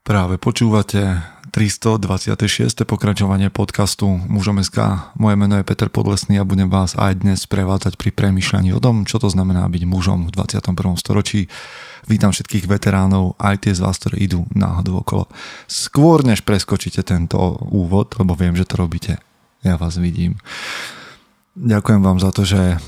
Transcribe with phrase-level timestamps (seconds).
[0.00, 1.20] Práve počúvate
[1.52, 2.88] 326.
[2.88, 5.12] pokračovanie podcastu Mužom SK.
[5.20, 9.04] Moje meno je Peter Podlesný a budem vás aj dnes prevádzať pri premýšľaní o tom,
[9.04, 10.96] čo to znamená byť mužom v 21.
[10.96, 11.52] storočí.
[12.08, 15.28] Vítam všetkých veteránov, aj tie z vás, ktorí idú náhodou okolo.
[15.68, 19.20] Skôr než preskočíte tento úvod, lebo viem, že to robíte,
[19.60, 20.40] ja vás vidím.
[21.60, 22.80] Ďakujem vám za to, že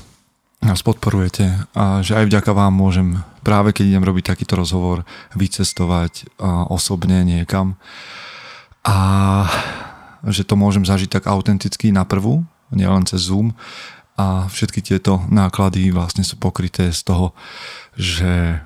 [0.63, 5.03] nás podporujete a že aj vďaka vám môžem práve keď idem robiť takýto rozhovor
[5.35, 6.39] vycestovať
[6.71, 7.75] osobne niekam
[8.87, 8.97] a
[10.23, 13.51] že to môžem zažiť tak autenticky na prvú, nielen cez Zoom
[14.15, 17.35] a všetky tieto náklady vlastne sú pokryté z toho,
[17.99, 18.63] že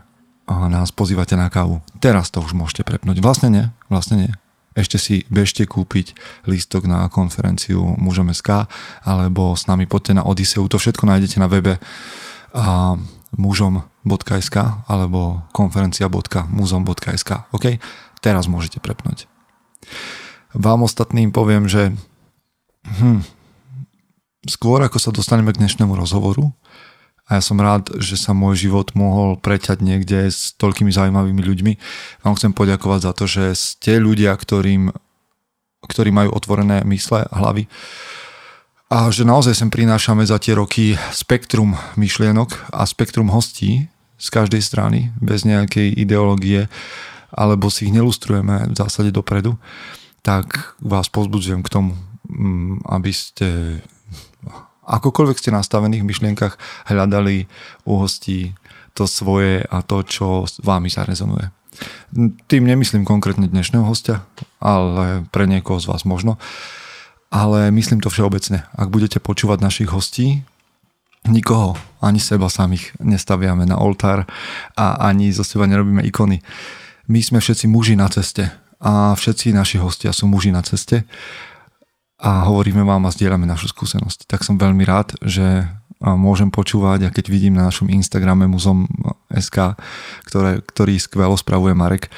[0.47, 1.83] nás pozývate na kávu.
[1.99, 3.19] Teraz to už môžete prepnúť.
[3.19, 4.31] Vlastne nie, vlastne nie
[4.77, 6.13] ešte si bežte kúpiť
[6.45, 8.69] lístok na konferenciu Mužom SK
[9.01, 10.69] alebo s nami poďte na Odiseu.
[10.69, 11.81] To všetko nájdete na webe
[12.53, 12.95] a
[13.33, 17.31] mužom.sk alebo konferencia.muzom.sk.
[17.51, 17.65] OK?
[18.21, 19.25] Teraz môžete prepnúť.
[20.53, 21.91] Vám ostatným poviem, že
[22.85, 23.25] hm,
[24.47, 26.55] skôr ako sa dostaneme k dnešnému rozhovoru,
[27.27, 31.73] a ja som rád, že sa môj život mohol preťať niekde s toľkými zaujímavými ľuďmi.
[32.23, 34.95] Vám chcem poďakovať za to, že ste ľudia, ktorým,
[35.83, 37.67] ktorí majú otvorené mysle, hlavy
[38.87, 44.63] a že naozaj sem prinášame za tie roky spektrum myšlienok a spektrum hostí z každej
[44.63, 46.71] strany, bez nejakej ideológie,
[47.35, 49.59] alebo si ich nelustrujeme v zásade dopredu,
[50.23, 51.91] tak vás pozbudzujem k tomu,
[52.31, 53.47] mm, aby ste
[54.87, 56.55] akokoľvek ste nastavení v myšlienkach,
[56.87, 57.51] hľadali
[57.83, 58.55] u hostí
[58.95, 61.53] to svoje a to, čo s vámi zarezonuje.
[62.49, 64.25] Tým nemyslím konkrétne dnešného hostia,
[64.57, 66.41] ale pre niekoho z vás možno.
[67.29, 68.65] Ale myslím to všeobecne.
[68.73, 70.41] Ak budete počúvať našich hostí,
[71.27, 74.25] nikoho, ani seba samých nestaviame na oltár
[74.73, 76.41] a ani zo seba nerobíme ikony.
[77.11, 78.49] My sme všetci muži na ceste
[78.79, 81.03] a všetci naši hostia sú muži na ceste
[82.17, 84.25] a hovoríme vám a zdieľame našu skúsenosť.
[84.25, 85.69] Tak som veľmi rád, že
[86.01, 89.57] môžem počúvať a keď vidím na našom Instagrame muzom.sk,
[90.25, 92.09] ktoré, ktorý skvelo spravuje Marek,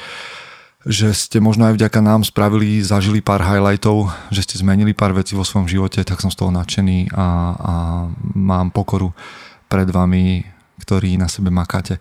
[0.88, 5.35] že ste možno aj vďaka nám spravili, zažili pár highlightov, že ste zmenili pár vecí
[5.35, 7.73] vo svojom živote, tak som z toho nadšený a, a
[8.35, 9.12] mám pokoru
[9.68, 10.47] pred vami,
[10.79, 12.00] ktorí na sebe makáte.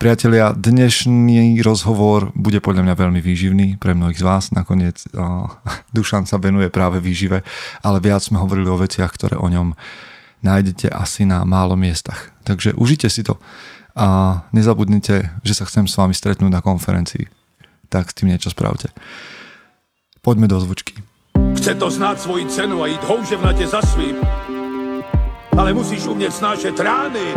[0.00, 4.44] Priatelia, dnešný rozhovor bude podľa mňa veľmi výživný pre mnohých z vás.
[4.52, 5.48] Nakoniec uh,
[5.96, 7.44] Dušan sa venuje práve výžive,
[7.84, 9.76] ale viac sme hovorili o veciach, ktoré o ňom
[10.40, 12.32] nájdete asi na málo miestach.
[12.48, 13.36] Takže užite si to
[13.92, 17.28] a nezabudnite, že sa chcem s vami stretnúť na konferencii.
[17.92, 18.88] Tak s tým niečo spravte.
[20.24, 20.96] Poďme do zvučky.
[21.60, 24.16] Chce to znáť svoji cenu a ísť houževnate za svým.
[25.58, 27.36] Ale musíš umieť snášať rány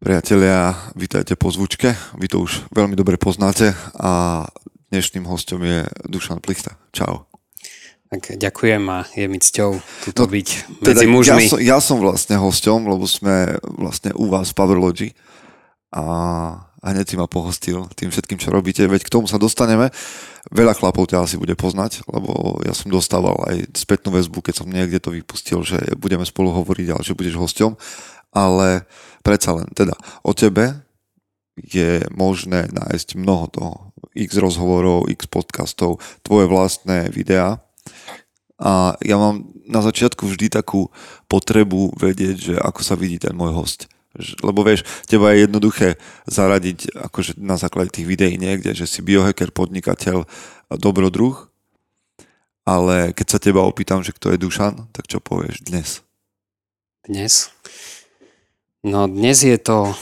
[0.00, 1.92] Priatelia, vítajte po zvučke.
[2.16, 4.48] Vy to už veľmi dobre poznáte a
[4.88, 6.80] dnešným hostom je Dušan Plichta.
[6.88, 7.28] Čau.
[8.08, 9.76] Tak ďakujem a je mi cťou
[10.08, 10.48] tuto no, byť
[10.80, 11.44] medzi teda mužmi.
[11.44, 15.08] Ja som, ja som vlastne hostom, lebo sme vlastne u vás v Powerlogy
[15.92, 16.04] a
[16.80, 19.92] hneď si ma pohostil tým všetkým, čo robíte, veď k tomu sa dostaneme.
[20.48, 24.72] Veľa chlapov ťa asi bude poznať, lebo ja som dostával aj spätnú väzbu, keď som
[24.72, 27.76] niekde to vypustil, že budeme spolu hovoriť, ale že budeš hostom.
[28.30, 28.86] Ale
[29.26, 30.86] predsa len teda o tebe
[31.58, 33.76] je možné nájsť mnoho toho.
[34.16, 37.60] X rozhovorov, x podcastov, tvoje vlastné videá.
[38.60, 40.88] A ja mám na začiatku vždy takú
[41.30, 43.80] potrebu vedieť, že ako sa vidí ten môj host.
[44.42, 45.94] Lebo vieš, teba je jednoduché
[46.26, 50.26] zaradiť akože na základe tých videí niekde, že si biohacker, podnikateľ,
[50.74, 51.50] dobrodruh,
[52.66, 56.04] ale keď sa teba opýtam, že kto je Dušan, tak čo povieš dnes?
[57.06, 57.48] Dnes?
[58.80, 59.92] No dnes je to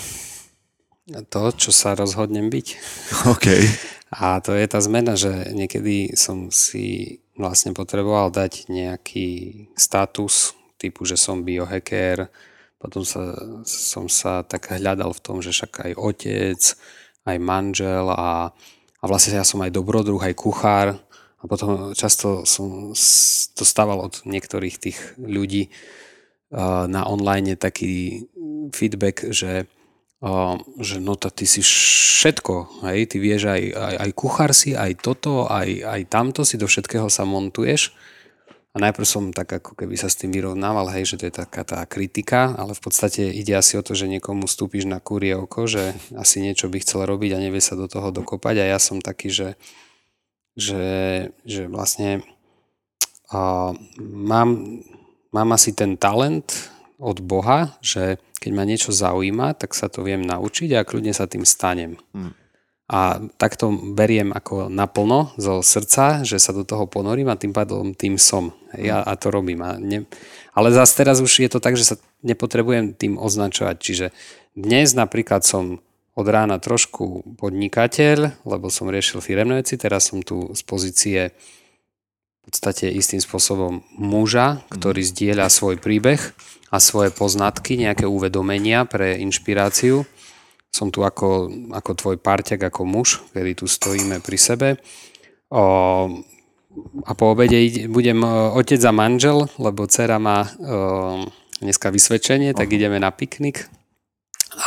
[1.34, 2.66] to, čo sa rozhodnem byť.
[3.34, 3.46] OK.
[4.14, 9.28] A to je tá zmena, že niekedy som si vlastne potreboval dať nejaký
[9.74, 12.30] status typu, že som biohacker,
[12.78, 13.34] potom sa,
[13.66, 16.60] som sa tak hľadal v tom, že však aj otec,
[17.26, 18.54] aj manžel a,
[19.02, 20.94] a vlastne ja som aj dobrodruh, aj kuchár
[21.42, 22.94] a potom často som
[23.58, 25.68] to stával od niektorých tých ľudí,
[26.88, 28.24] na online taký
[28.72, 29.68] feedback, že,
[30.80, 34.98] že no to ty si všetko, hej, ty vieš aj, aj, aj kuchár si, aj
[34.98, 37.92] toto, aj, aj tamto si do všetkého sa montuješ.
[38.76, 41.64] A najprv som tak ako keby sa s tým vyrovnával, hej, že to je taká
[41.64, 45.64] tá kritika, ale v podstate ide asi o to, že niekomu stúpiš na kúrie oko,
[45.64, 49.00] že asi niečo by chcel robiť a nevie sa do toho dokopať a ja som
[49.00, 49.48] taký, že,
[50.52, 50.84] že,
[51.48, 52.22] že vlastne
[53.32, 53.72] uh,
[54.04, 54.84] mám,
[55.32, 60.22] mám asi ten talent od Boha, že keď ma niečo zaujíma, tak sa to viem
[60.22, 61.98] naučiť a kľudne sa tým stanem.
[62.14, 62.34] Hmm.
[62.88, 67.92] A takto beriem ako naplno zo srdca, že sa do toho ponorím a tým pádom
[67.92, 68.56] tým som.
[68.72, 69.60] Ja a to robím.
[69.60, 70.08] A ne...
[70.56, 73.76] Ale zase teraz už je to tak, že sa nepotrebujem tým označovať.
[73.76, 74.06] Čiže
[74.56, 75.84] dnes napríklad som
[76.16, 81.20] od rána trošku podnikateľ, lebo som riešil firemné veci, teraz som tu z pozície
[82.48, 85.08] podstate istým spôsobom muža, ktorý mhm.
[85.12, 86.20] zdieľa svoj príbeh
[86.68, 90.04] a svoje poznatky, nejaké uvedomenia pre inšpiráciu
[90.78, 94.68] som tu ako, ako tvoj parťak, ako muž, kedy tu stojíme pri sebe.
[95.50, 95.64] O,
[97.02, 98.22] a po obede budem
[98.54, 100.48] otec a manžel, lebo dcera má o,
[101.58, 103.66] dneska vysvedčenie, tak ideme na piknik.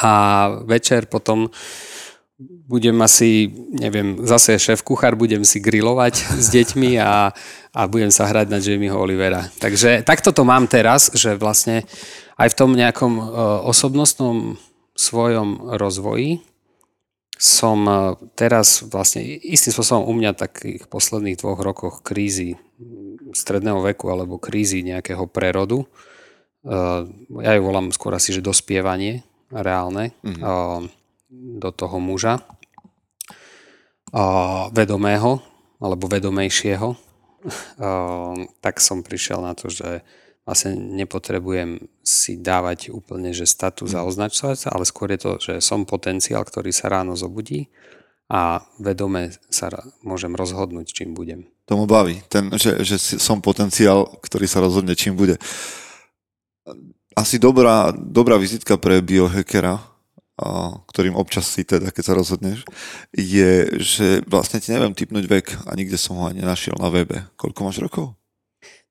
[0.02, 1.48] A večer potom
[2.68, 7.30] budem asi, neviem, zase šéf kuchár, budem si grilovať s deťmi a,
[7.76, 9.46] a budem sa hrať na Jamieho Olivera.
[9.62, 11.86] Takže takto to mám teraz, že vlastne
[12.42, 13.26] aj v tom nejakom uh,
[13.70, 14.58] osobnostnom
[14.98, 16.42] svojom rozvoji
[17.42, 17.94] som e,
[18.38, 22.54] teraz vlastne istým spôsobom u mňa takých posledných dvoch rokoch krízy
[23.34, 25.82] stredného veku alebo krízy nejakého prerodu.
[25.82, 25.88] E,
[27.42, 31.01] ja ju volám skôr asi, že dospievanie reálne mm-hmm.
[31.32, 32.44] Do toho muža
[34.76, 35.40] vedomého
[35.80, 36.94] alebo vedomejšieho.
[38.60, 40.04] Tak som prišiel na to, že
[40.44, 45.54] vlastne nepotrebujem si dávať úplne, že status a označovať sa, ale skôr je to, že
[45.64, 47.72] som potenciál, ktorý sa ráno zobudí
[48.28, 49.72] a vedome sa
[50.04, 51.48] môžem rozhodnúť, čím budem.
[51.70, 55.40] To ma baví, ten, že, že som potenciál, ktorý sa rozhodne, čím bude.
[57.16, 59.84] Asi dobrá, dobrá vizitka pre biohackera,
[60.90, 62.66] ktorým občas si teda, keď sa rozhodneš,
[63.14, 67.30] je, že vlastne ti neviem typnúť vek a nikde som ho ani nenašiel na webe.
[67.38, 68.18] Koľko máš rokov?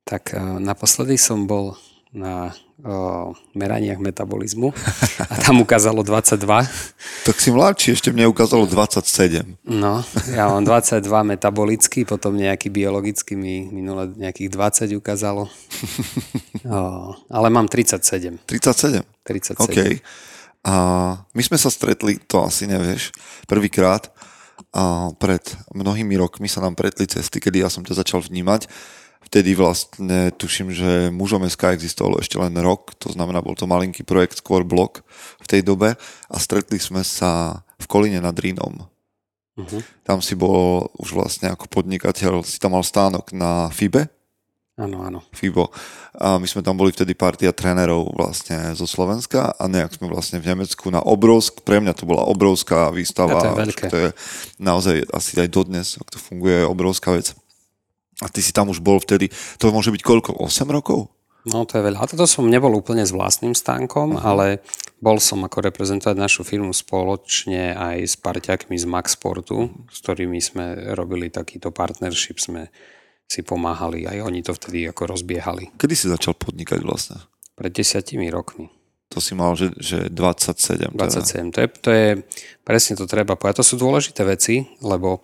[0.07, 1.75] Tak uh, naposledy som bol
[2.11, 2.51] na
[2.83, 4.75] uh, meraniach metabolizmu
[5.31, 6.43] a tam ukázalo 22.
[7.23, 9.63] Tak si mladší, ešte mne ukázalo 27.
[9.63, 10.03] No,
[10.35, 14.51] ja mám 22 metabolický, potom nejaký biologický mi minule nejakých
[14.95, 15.47] 20 ukázalo.
[16.61, 18.37] Uh, ale mám 37.
[18.45, 19.01] 37?
[19.25, 19.65] 37.
[19.65, 19.81] OK.
[20.67, 20.75] A
[21.33, 23.17] my sme sa stretli, to asi nevieš,
[23.49, 24.13] prvýkrát
[24.77, 25.41] a pred
[25.73, 28.69] mnohými rokmi sa nám pretli cesty, kedy ja som ťa začal vnímať
[29.31, 34.03] Vtedy vlastne tuším, že mužom SK existovalo ešte len rok, to znamená, bol to malinký
[34.03, 35.07] projekt, skôr blok
[35.39, 35.95] v tej dobe
[36.27, 38.91] a stretli sme sa v Kolíne nad Rínom.
[39.55, 39.81] Uh-huh.
[40.03, 44.11] Tam si bol už vlastne ako podnikateľ, si tam mal stánok na FIBE.
[44.81, 45.21] Áno, áno.
[45.37, 45.69] FIBO.
[46.17, 50.41] A my sme tam boli vtedy partia trénerov vlastne zo Slovenska a nejak sme vlastne
[50.41, 53.37] v Nemecku na obrovsk, pre mňa to bola obrovská výstava.
[53.37, 53.85] Ja to je veľké.
[53.93, 54.11] To je
[54.57, 57.37] naozaj asi aj dodnes, ak to funguje, obrovská vec.
[58.25, 59.29] A ty si tam už bol vtedy,
[59.61, 60.41] to môže byť koľko?
[60.41, 61.13] 8 rokov?
[61.49, 62.05] No to je veľa.
[62.05, 64.29] A toto som nebol úplne s vlastným stánkom, uh-huh.
[64.29, 64.47] ale
[65.01, 70.93] bol som ako reprezentovať našu firmu spoločne aj s parťakmi z Maxportu, s ktorými sme
[70.93, 72.69] robili takýto partnership, sme
[73.31, 75.71] si pomáhali, aj oni to vtedy ako rozbiehali.
[75.79, 77.23] Kedy si začal podnikať vlastne?
[77.55, 78.67] Pred desiatimi rokmi.
[79.15, 80.99] To si mal, že, že 27.
[80.99, 80.99] 27.
[80.99, 81.55] Teda.
[81.55, 82.09] To, je, to je,
[82.67, 83.63] presne to treba povedať.
[83.63, 85.23] To sú dôležité veci, lebo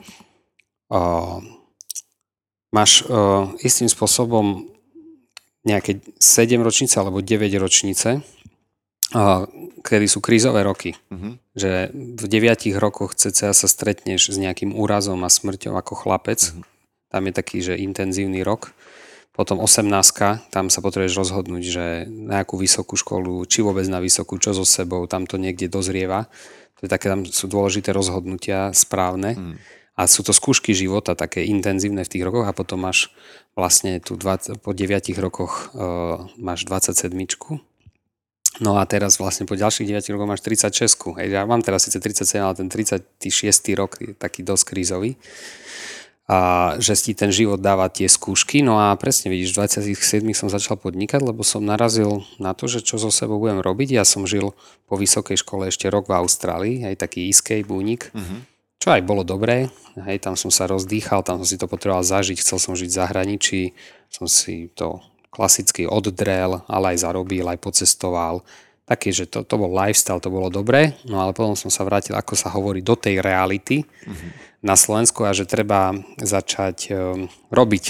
[0.90, 1.38] uh,
[2.70, 4.70] máš uh, istým spôsobom
[5.66, 9.46] nejaké 7 ročnice alebo 9 ročnice, uh,
[9.82, 10.94] kedy sú krízové roky.
[11.10, 11.38] Uh-huh.
[11.58, 16.42] Že v 9 rokoch cca sa stretneš s nejakým úrazom a smrťou ako chlapec.
[16.42, 16.75] Uh-huh.
[17.16, 18.76] Tam je taký, že intenzívny rok.
[19.32, 19.88] Potom 18
[20.52, 24.68] tam sa potrebuješ rozhodnúť, že na akú vysokú školu, či vôbec na vysokú, čo so
[24.68, 26.28] sebou, tam to niekde dozrieva.
[26.80, 29.32] To je také, tam sú dôležité rozhodnutia správne.
[29.32, 29.56] Uh-huh
[29.96, 33.08] a sú to skúšky života také intenzívne v tých rokoch a potom máš
[33.56, 37.16] vlastne tu 20, po 9 rokoch uh, máš 27
[38.56, 41.16] No a teraz vlastne po ďalších 9 rokoch máš 36.
[41.20, 43.16] Hej, ja mám teraz síce 37, ale ten 36.
[43.76, 45.16] rok je taký dosť krízový.
[46.26, 48.58] A že si ten život dáva tie skúšky.
[48.58, 52.82] No a presne vidíš, v 27 som začal podnikať, lebo som narazil na to, že
[52.82, 53.94] čo so sebou budem robiť.
[53.94, 54.50] Ja som žil
[54.90, 58.10] po vysokej škole ešte rok v Austrálii, aj taký escape únik.
[58.10, 58.42] Uh-huh
[58.86, 59.66] čo aj bolo dobré,
[59.98, 62.98] hej, tam som sa rozdýchal, tam som si to potreboval zažiť, chcel som žiť v
[63.02, 63.62] zahraničí,
[64.14, 65.02] som si to
[65.34, 68.46] klasicky oddrel, ale aj zarobil, aj pocestoval.
[68.86, 72.14] Taký, že to, to bol lifestyle, to bolo dobré, no ale potom som sa vrátil,
[72.14, 74.30] ako sa hovorí, do tej reality mm-hmm.
[74.62, 75.90] na Slovensku a že treba
[76.22, 77.84] začať um, robiť,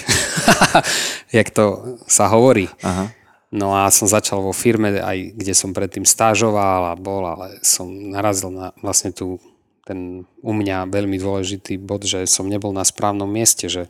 [1.36, 2.72] jak to sa hovorí.
[2.80, 3.12] Aha.
[3.52, 7.86] No a som začal vo firme, aj kde som predtým stážoval a bol, ale som
[7.86, 9.38] narazil na vlastne tu
[9.86, 13.86] ten u mňa veľmi dôležitý bod, že som nebol na správnom mieste, že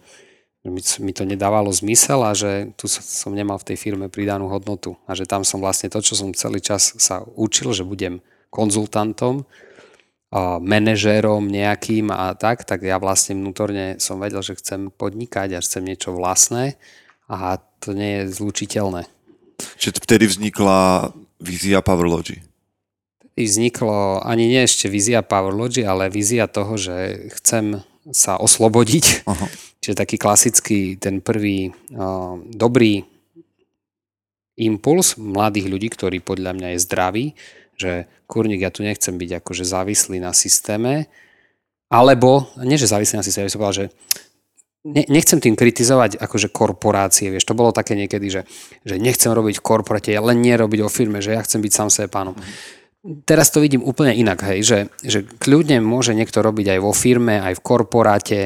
[0.71, 4.95] mi, mi to nedávalo zmysel a že tu som nemal v tej firme pridanú hodnotu
[5.07, 9.45] a že tam som vlastne to, čo som celý čas sa učil, že budem konzultantom,
[10.61, 15.87] manažérom nejakým a tak, tak ja vlastne vnútorne som vedel, že chcem podnikať a chcem
[15.87, 16.77] niečo vlastné
[17.31, 19.07] a to nie je zlučiteľné.
[19.81, 22.43] Čiže vtedy vznikla vízia Powerlogy?
[23.37, 29.47] Vzniklo ani nie ešte vízia Powerlogy, ale vízia toho, že chcem sa oslobodiť Aha.
[29.87, 33.07] Čiže taký klasický, ten prvý uh, dobrý
[34.59, 37.25] impuls mladých ľudí, ktorý podľa mňa je zdravý,
[37.77, 41.07] že kurník, ja tu nechcem byť akože závislý na systéme,
[41.87, 43.87] alebo, nie že závislý na systéme, ja som povedal, že
[44.83, 48.43] ne, nechcem tým kritizovať akože korporácie, vieš, to bolo také niekedy, že,
[48.83, 52.09] že nechcem robiť v korporáte, len nerobiť o firme, že ja chcem byť sám sebe
[52.11, 52.35] pánom.
[53.23, 57.39] Teraz to vidím úplne inak, hej, že, že kľudne môže niekto robiť aj vo firme,
[57.39, 58.41] aj v korporáte,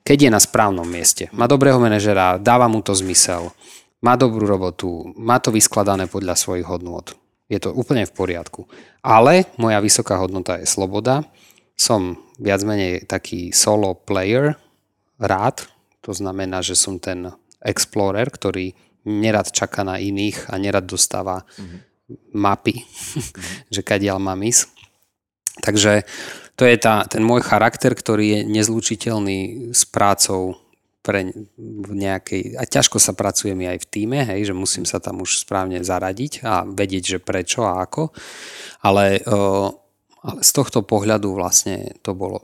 [0.00, 1.28] keď je na správnom mieste.
[1.36, 3.52] Má dobrého manažera, dáva mu to zmysel,
[4.00, 7.12] má dobrú robotu, má to vyskladané podľa svojich hodnôt.
[7.46, 8.64] Je to úplne v poriadku.
[9.04, 11.22] Ale moja vysoká hodnota je sloboda.
[11.78, 14.58] Som viac menej taký solo player,
[15.20, 15.68] rád.
[16.02, 17.30] To znamená, že som ten
[17.62, 18.74] explorer, ktorý
[19.06, 21.78] nerad čaká na iných a nerad dostáva mm-hmm.
[22.32, 22.86] Mapy,
[23.74, 24.70] že kadiaľ mám ísť.
[25.62, 26.04] Takže
[26.56, 30.60] to je tá, ten môj charakter, ktorý je nezlučiteľný s prácou
[31.06, 31.30] pre
[31.86, 35.46] nejakej, a ťažko sa pracuje mi aj v týme, hej, že musím sa tam už
[35.46, 38.10] správne zaradiť a vedieť, že prečo a ako,
[38.82, 42.42] ale, ale z tohto pohľadu vlastne to bolo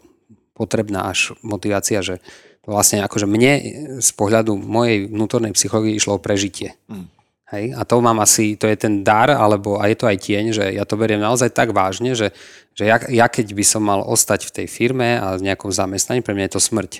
[0.55, 2.23] potrebná až motivácia, že
[2.63, 3.53] vlastne akože mne
[3.99, 6.79] z pohľadu mojej vnútornej psychológie išlo o prežitie.
[6.87, 7.11] Mm.
[7.53, 7.77] Hej?
[7.77, 10.65] A to mám asi, to je ten dar, alebo a je to aj tieň, že
[10.73, 12.33] ja to beriem naozaj tak vážne, že,
[12.73, 16.25] že ja, ja keď by som mal ostať v tej firme a v nejakom zamestnaní,
[16.25, 16.93] pre mňa je to smrť.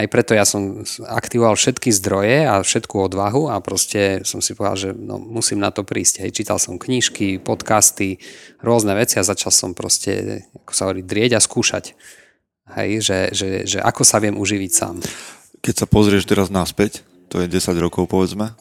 [0.00, 0.80] Aj preto ja som
[1.12, 5.68] aktivoval všetky zdroje a všetku odvahu a proste som si povedal, že no, musím na
[5.68, 6.24] to prísť.
[6.24, 8.16] Hej, čítal som knižky, podcasty,
[8.64, 11.92] rôzne veci a začal som proste, ako sa hovorí, drieť a skúšať.
[12.80, 15.04] Hej, že, že, že ako sa viem uživiť sám.
[15.60, 18.56] Keď sa pozrieš teraz naspäť, to je 10 rokov povedzme,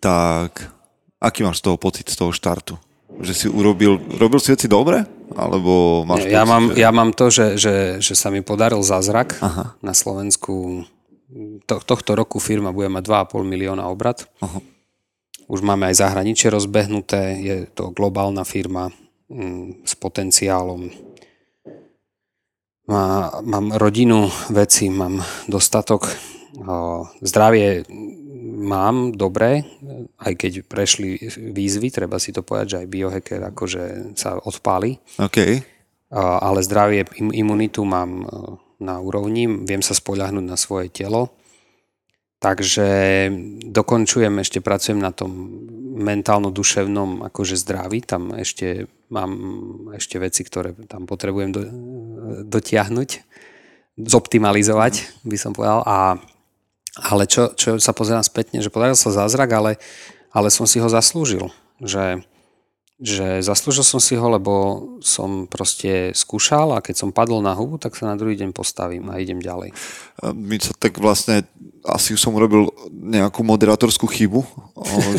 [0.00, 0.76] tak
[1.20, 2.76] aký máš z toho pocit, z toho štartu?
[3.16, 5.02] Že si urobil, robil si veci dobre?
[5.32, 6.76] Alebo máš ja, pocit, mám, že...
[6.76, 9.74] ja mám to, že, že, že sa mi podaril zázrak Aha.
[9.80, 10.84] na Slovensku.
[11.66, 14.28] To, tohto roku firma bude mať 2,5 milióna obrad.
[14.44, 14.60] Aha.
[15.46, 18.90] Už máme aj zahraničie rozbehnuté, je to globálna firma
[19.30, 20.90] mm, s potenciálom.
[22.86, 26.06] Má, mám rodinu, veci, mám dostatok.
[27.22, 27.82] Zdravie
[28.56, 29.68] mám dobre,
[30.16, 31.20] aj keď prešli
[31.52, 33.82] výzvy, treba si to povedať, že aj biohacker akože
[34.16, 34.96] sa odpáli.
[35.20, 35.38] OK.
[36.16, 38.26] Ale zdravie, imunitu mám e,
[38.80, 41.34] na úrovni, viem sa spoľahnúť na svoje telo.
[42.36, 42.88] Takže
[43.72, 45.32] dokončujem, ešte pracujem na tom
[45.96, 48.04] mentálno-duševnom akože zdraví.
[48.04, 49.32] Tam ešte mám
[49.96, 51.62] ešte veci, ktoré tam potrebujem do,
[52.44, 53.10] dotiahnuť,
[53.96, 55.80] zoptimalizovať, by som povedal.
[55.88, 56.20] A
[56.96, 59.72] ale čo, čo sa pozerám spätne, že podaril sa zázrak, ale,
[60.32, 61.52] ale som si ho zaslúžil.
[61.76, 62.24] Že,
[62.96, 64.52] že zaslúžil som si ho, lebo
[65.04, 69.12] som proste skúšal a keď som padol na hubu, tak sa na druhý deň postavím
[69.12, 69.76] a idem ďalej.
[70.32, 71.44] My sa tak vlastne,
[71.84, 74.40] asi som urobil nejakú moderátorskú chybu,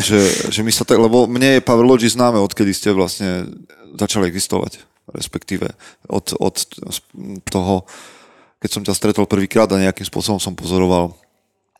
[0.02, 0.18] že,
[0.54, 3.46] že my sa tak, lebo mne je Powerlogy známe, odkedy ste vlastne
[3.94, 4.82] začali existovať,
[5.14, 5.70] respektíve
[6.10, 6.54] od, od
[7.46, 7.86] toho,
[8.58, 11.14] keď som ťa stretol prvýkrát a nejakým spôsobom som pozoroval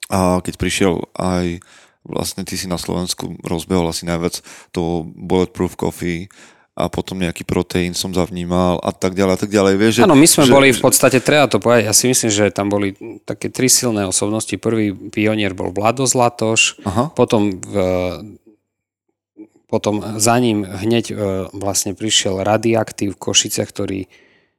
[0.09, 1.61] a keď prišiel aj
[2.09, 4.41] vlastne ty si na Slovensku rozbehol asi najviac
[4.73, 6.33] to Bulletproof Coffee
[6.79, 9.75] a potom nejaký proteín som zavnímal a tak ďalej a tak ďalej.
[9.83, 12.55] Vieš, Áno, my sme že, boli v podstate, treba to povedať, ja si myslím, že
[12.55, 12.95] tam boli
[13.27, 14.55] také tri silné osobnosti.
[14.55, 17.11] Prvý pionier bol Vlado Zlatoš, Aha.
[17.19, 17.75] potom v,
[19.67, 21.15] potom za ním hneď e,
[21.50, 24.07] vlastne prišiel Radioaktív Košice, ktorý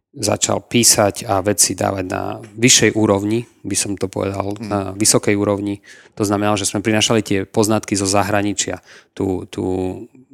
[0.10, 4.66] začal písať a veci dávať na vyššej úrovni, by som to povedal, mm.
[4.66, 5.86] na vysokej úrovni.
[6.18, 8.82] To znamená, že sme prinašali tie poznatky zo zahraničia,
[9.13, 9.66] tú, tú,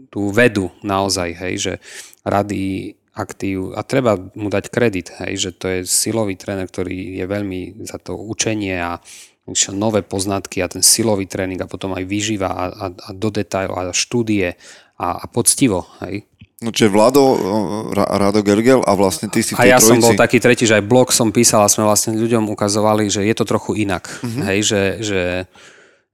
[0.07, 1.73] tú vedu naozaj, hej, že
[2.23, 7.25] rady aktív a treba mu dať kredit, hej, že to je silový tréner, ktorý je
[7.27, 8.99] veľmi za to učenie a,
[9.71, 13.77] nové poznatky a ten silový tréning a potom aj výživa a, a, a do detailu
[13.77, 14.57] a štúdie
[14.97, 16.27] a, a poctivo, hej.
[16.63, 17.35] No čiže Vlado,
[17.91, 20.05] Ra- Rado Gergel a vlastne ty si v A tej ja som trojici.
[20.07, 23.35] bol taký tretí, že aj blog som písal a sme vlastne ľuďom ukazovali, že je
[23.35, 24.07] to trochu inak.
[24.23, 24.43] Mm-hmm.
[24.47, 25.21] Hej, že, že,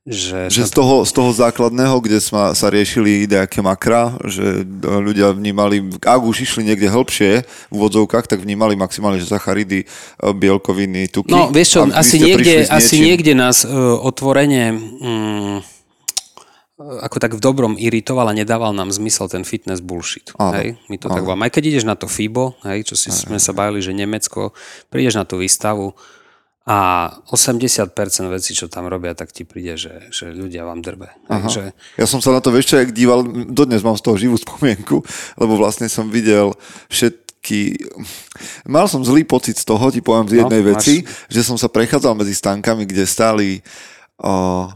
[0.01, 5.29] že, Že z toho, z toho základného, kde sa, sa riešili nejaké makra, že ľudia
[5.29, 9.87] vnímali, ak už išli niekde hĺbšie v úvodzovkách, tak vnímali maximálne, že sacharidy, e,
[10.25, 11.29] bielkoviny, tuky.
[11.29, 13.69] No, vieš čo, A asi niekde, asi niekde nás uh,
[14.01, 15.80] otvorene mm,
[17.01, 20.33] ako tak v dobrom iritoval a nedával nám zmysel ten fitness bullshit.
[20.35, 20.77] Áno, Hej?
[20.87, 21.15] My to áno.
[21.15, 21.45] tak voláme.
[21.45, 24.51] Aj keď ideš na to FIBO, hej, čo si sme sa bavili, že Nemecko,
[24.87, 25.93] prídeš na tú výstavu
[26.61, 27.89] a 80%
[28.29, 31.09] vecí, čo tam robia, tak ti príde, že, že ľudia vám drbe.
[31.25, 31.63] Hej, že,
[31.97, 35.01] Ja som sa na to vieš čo, jak díval, dodnes mám z toho živú spomienku,
[35.37, 36.53] lebo vlastne som videl
[36.87, 37.81] všetky...
[38.69, 40.69] Mal som zlý pocit z toho, ti poviem z No, jednej máš.
[40.77, 40.95] veci,
[41.27, 43.49] že som sa prechádzal medzi stánkami, kde stáli...
[44.21, 44.69] O,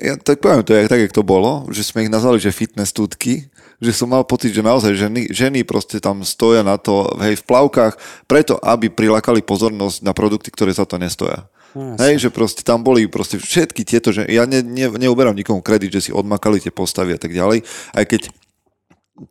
[0.00, 3.48] ja tak poviem to, tak, jak to bolo, že sme ich nazvali, že fitness tutky,
[3.80, 7.44] že som mal pocit, že naozaj ženy, ženy proste tam stoja na to, hej, v
[7.48, 7.94] plavkách,
[8.28, 11.48] preto, aby prilákali pozornosť na produkty, ktoré za to nestoja.
[11.70, 15.94] Hej, že proste tam boli proste všetky tieto, že ja ne, ne, neuberám nikomu kredit,
[15.94, 17.62] že si odmakali tie postavy a tak ďalej,
[17.94, 18.20] aj keď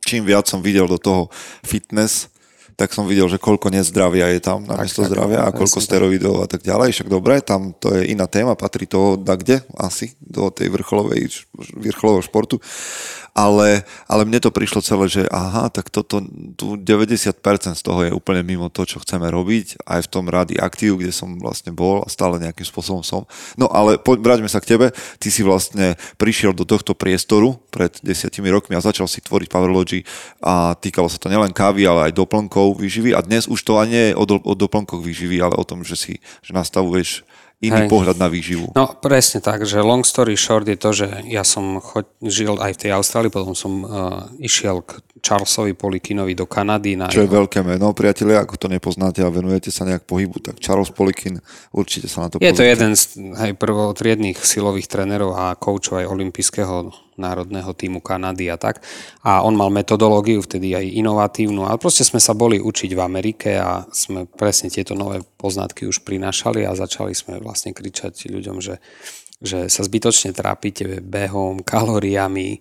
[0.07, 1.27] čím viac som videl do toho
[1.67, 2.31] fitness,
[2.79, 5.85] tak som videl, že koľko nezdravia je tam na miesto tak, zdravia a koľko tak.
[5.91, 6.95] steroidov a tak ďalej.
[6.95, 11.43] Však dobre, tam to je iná téma, patrí to da kde asi, do tej vrcholovej,
[11.75, 12.63] vrcholového športu.
[13.35, 16.23] Ale, ale mne to prišlo celé, že aha, tak toto,
[16.55, 17.35] tu 90%
[17.75, 21.13] z toho je úplne mimo to, čo chceme robiť, aj v tom Rady Aktív, kde
[21.13, 23.27] som vlastne bol a stále nejakým spôsobom som.
[23.59, 24.95] No ale poď, vráťme sa k tebe.
[25.19, 30.07] Ty si vlastne prišiel do tohto priestoru pred desiatimi rokmi a začal si tvoriť Powerlogy
[30.39, 33.89] a týkalo sa to nielen kávy, ale aj doplnkov výživy a dnes už to ani
[33.89, 36.13] nie je o, do, o doplnkoch výživy, ale o tom, že si
[36.45, 37.27] že nastavuješ
[37.59, 37.89] iný Hej.
[37.91, 38.71] pohľad na výživu.
[38.71, 42.71] No presne tak, že long story short je to, že ja som choď, žil aj
[42.75, 43.89] v tej Austrálii, potom som uh,
[44.39, 49.19] išiel k Charlesovi Polikinovi do Kanady na Čo je veľké meno, priatelia, ako to nepoznáte
[49.19, 51.43] a venujete sa nejak pohybu, tak Charles Polikin,
[51.75, 52.71] určite sa na to Je to pozrite.
[52.71, 53.01] jeden z
[53.35, 58.79] hej, prvotriedných silových trénerov a koučov aj olympijského národného týmu Kanady a tak.
[59.27, 63.59] A on mal metodológiu vtedy aj inovatívnu, ale proste sme sa boli učiť v Amerike
[63.59, 68.79] a sme presne tieto nové poznatky už prinášali a začali sme vlastne kričať ľuďom, že
[69.39, 72.59] že sa zbytočne trápite behom, kalóriami,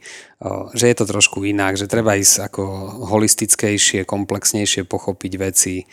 [0.78, 2.62] že je to trošku inak, že treba ísť ako
[3.02, 5.90] holistickejšie, komplexnejšie pochopiť veci,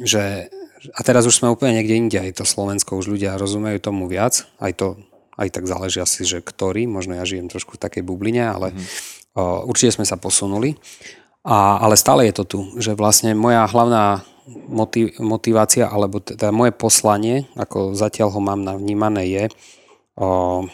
[0.00, 0.24] že
[0.84, 4.48] a teraz už sme úplne niekde inde, aj to Slovensko, už ľudia rozumejú tomu viac,
[4.60, 4.86] aj to
[5.34, 8.86] aj tak záleží asi, že ktorý, možno ja žijem trošku v takej bubline, ale mm-hmm.
[9.38, 10.78] o, určite sme sa posunuli.
[11.44, 14.24] A, ale stále je to tu, že vlastne moja hlavná
[14.70, 19.44] motiv, motivácia, alebo teda moje poslanie, ako zatiaľ ho mám navnímané, je
[20.16, 20.64] o,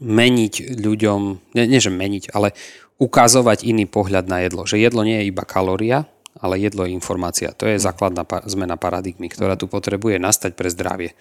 [0.00, 1.20] meniť ľuďom,
[1.56, 2.56] nie, nie že meniť, ale
[3.00, 4.68] ukazovať iný pohľad na jedlo.
[4.68, 6.04] Že jedlo nie je iba kalória,
[6.36, 7.52] ale jedlo je informácia.
[7.56, 11.16] To je základná pa- zmena paradigmy, ktorá tu potrebuje nastať pre zdravie.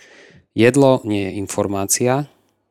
[0.51, 2.27] Jedlo nie je informácia,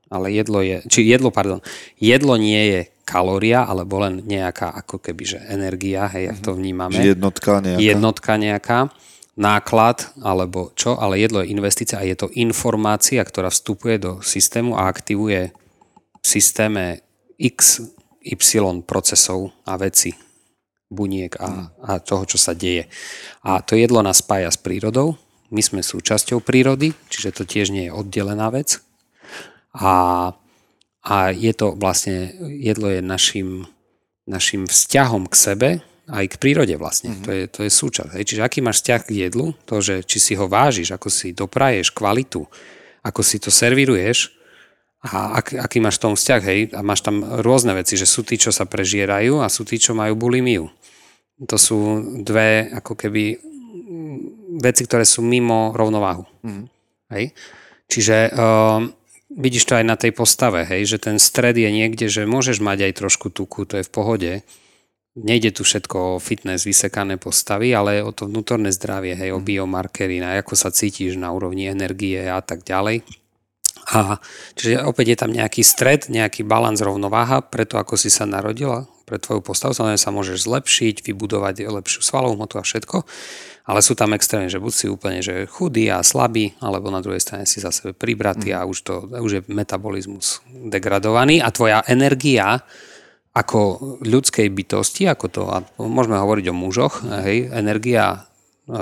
[0.08, 1.60] ale jedlo je, či jedlo, pardon,
[2.00, 6.92] jedlo nie je kalória, alebo len nejaká ako keby, že energia, hej, jak to vnímame
[6.92, 7.80] Že jednotka nejaká.
[7.80, 8.78] jednotka nejaká,
[9.38, 14.74] náklad alebo čo, ale jedlo je investícia a je to informácia, ktorá vstupuje do systému
[14.74, 15.54] a aktivuje
[16.18, 17.06] v systéme
[17.38, 17.86] X,
[18.26, 20.10] Y procesov a veci,
[20.90, 22.90] buniek a, a toho, čo sa deje.
[23.46, 25.14] A to jedlo nás spája s prírodou,
[25.48, 28.82] my sme súčasťou prírody, čiže to tiež nie je oddelená vec.
[29.76, 30.32] A,
[31.04, 33.68] a je to vlastne, jedlo je našim,
[34.24, 35.70] našim vzťahom k sebe,
[36.08, 37.12] aj k prírode vlastne.
[37.12, 37.24] Mm-hmm.
[37.24, 38.10] To, je, to je súčasť.
[38.16, 38.24] Hej.
[38.32, 41.92] Čiže aký máš vzťah k jedlu, to, že či si ho vážiš, ako si dopraješ
[41.92, 42.48] kvalitu,
[43.04, 44.32] ako si to servíruješ
[45.04, 48.26] a ak, aký máš v tom vzťah, hej, a máš tam rôzne veci, že sú
[48.26, 50.66] tí, čo sa prežierajú a sú tí, čo majú bulimiu.
[51.38, 54.16] To sú dve ako keby mm,
[54.58, 56.26] veci, ktoré sú mimo rovnováhu.
[56.42, 56.66] Mm.
[57.14, 57.24] Hej?
[57.86, 58.90] Čiže um,
[59.32, 62.90] vidíš to aj na tej postave, hej, že ten stred je niekde, že môžeš mať
[62.90, 64.32] aj trošku tuku, to je v pohode.
[65.18, 70.22] Nejde tu všetko o fitness, vysekané postavy, ale o to vnútorné zdravie, hej, o biomarkery,
[70.22, 73.02] na ako sa cítiš na úrovni energie a tak ďalej.
[73.88, 74.20] A
[74.52, 78.84] čiže opäť je tam nejaký stred, nejaký balans, rovnováha pre to, ako si sa narodila,
[79.08, 79.72] pre tvoju postavu.
[79.72, 83.08] Samozrejme sa môžeš zlepšiť, vybudovať lepšiu svalovú hmotu a všetko,
[83.68, 87.20] ale sú tam extrémne, že buď si úplne že chudý a slabý, alebo na druhej
[87.20, 92.64] strane si za sebe pribratý a už, to, už je metabolizmus degradovaný a tvoja energia
[93.36, 98.24] ako ľudskej bytosti, ako to, a môžeme hovoriť o mužoch, hej, energia
[98.66, 98.74] e,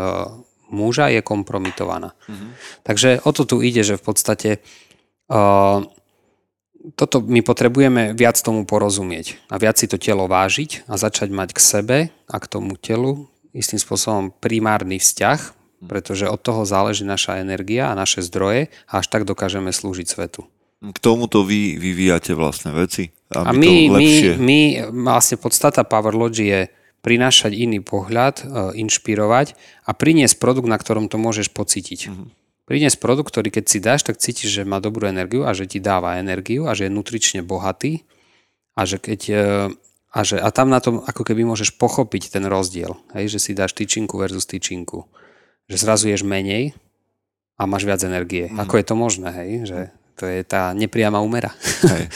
[0.70, 2.14] muža je kompromitovaná.
[2.31, 2.51] Mm-hmm.
[2.87, 4.51] Takže o to tu ide, že v podstate
[5.31, 5.83] uh,
[6.94, 11.49] toto my potrebujeme viac tomu porozumieť a viac si to telo vážiť a začať mať
[11.55, 11.99] k sebe
[12.31, 15.40] a k tomu telu istým spôsobom primárny vzťah,
[15.88, 20.44] pretože od toho záleží naša energia a naše zdroje a až tak dokážeme slúžiť svetu.
[20.76, 23.08] K tomuto vy vyvíjate vlastné veci?
[23.32, 24.60] A my, my, my,
[24.92, 26.68] vlastne podstata Power je
[27.00, 28.44] prinášať iný pohľad, e,
[28.82, 29.54] inšpirovať
[29.86, 32.10] a priniesť produkt, na ktorom to môžeš pocítiť.
[32.10, 32.28] Mm-hmm.
[32.66, 35.78] Priniesť produkt, ktorý keď si dáš, tak cítiš, že má dobrú energiu a že ti
[35.78, 38.02] dáva energiu a že je nutrične bohatý
[38.74, 39.34] a že keď e,
[40.16, 43.52] a, že, a tam na tom ako keby môžeš pochopiť ten rozdiel, hej, že si
[43.52, 45.05] dáš tyčinku versus tyčinku.
[45.68, 46.72] Že zrazu ješ menej
[47.61, 48.48] a máš viac energie.
[48.48, 48.64] Mm.
[48.64, 49.50] Ako je to možné, hej?
[49.68, 49.79] Že
[50.16, 51.52] to je tá nepriama úmera.
[51.85, 52.09] Hej.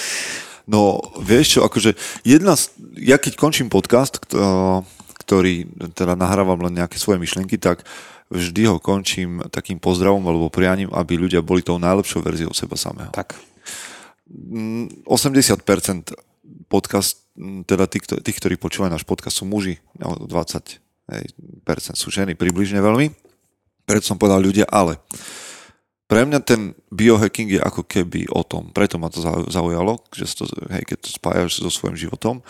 [0.70, 5.66] No, vieš čo, akože jedna z, ja keď končím podcast, ktorý
[5.98, 7.82] teda nahrávam len nejaké svoje myšlienky, tak
[8.30, 13.10] vždy ho končím takým pozdravom alebo prianím, aby ľudia boli tou najlepšou verziou seba samého.
[13.10, 13.34] Tak.
[14.30, 16.14] 80%
[16.70, 17.26] podcast,
[17.66, 20.78] teda tí, tí ktorí počúvajú náš podcast, sú muži, 20%
[21.98, 23.10] sú ženy, približne veľmi.
[23.82, 25.02] Preto som povedal ľudia, ale
[26.06, 28.74] pre mňa ten biohacking je ako keby o tom.
[28.74, 32.42] Preto ma to zaujalo, že to, hej, keď to spájaš so svojím životom.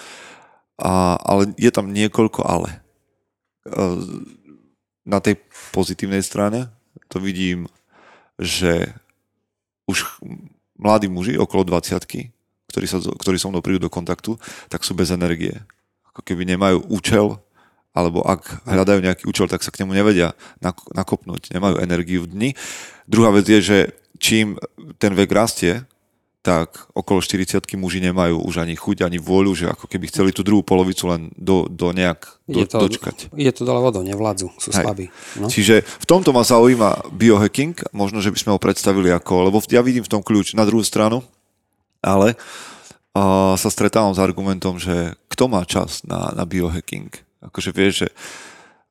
[0.80, 2.80] A, ale je tam niekoľko ale.
[3.68, 3.80] E,
[5.04, 5.36] na tej
[5.76, 6.72] pozitívnej strane
[7.12, 7.68] to vidím,
[8.40, 8.96] že
[9.84, 10.24] už
[10.80, 12.00] mladí muži okolo 20
[12.70, 14.38] ktorí, sa, ktorí so mnou prídu do kontaktu,
[14.70, 15.58] tak sú bez energie.
[16.14, 17.36] Ako keby nemajú účel,
[17.90, 20.38] alebo ak hľadajú nejaký účel, tak sa k nemu nevedia
[20.94, 22.50] nakopnúť, nemajú energiu v dni.
[23.10, 23.78] Druhá vec je, že
[24.22, 24.54] čím
[25.02, 25.82] ten vek rastie,
[26.40, 30.40] tak okolo 40 muži nemajú už ani chuť, ani vôľu, že ako keby chceli tú
[30.40, 33.16] druhú polovicu len do, do nejak do, je to, dočkať.
[33.36, 34.80] Je to dole vodou, nevládzu, sú Hej.
[34.80, 35.06] slabí.
[35.36, 35.52] No?
[35.52, 39.84] Čiže v tomto ma zaujíma biohacking, možno, že by sme ho predstavili ako, lebo ja
[39.84, 41.20] vidím v tom kľúč na druhú stranu,
[42.00, 42.36] ale
[43.16, 47.12] uh, sa stretávam s argumentom, že kto má čas na, na biohacking?
[47.40, 48.08] Akože vieš, že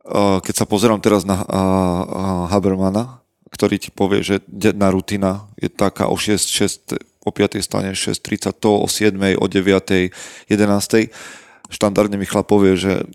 [0.10, 5.50] uh, keď sa pozerám teraz na uh, uh, Habermana, ktorý ti povie, že denná rutina
[5.58, 10.14] je taká o 6, 6 o 5 stane 6.30, to o 7, o 9,
[10.48, 11.12] 11.
[11.70, 13.06] Štandardne mi chlap povie, že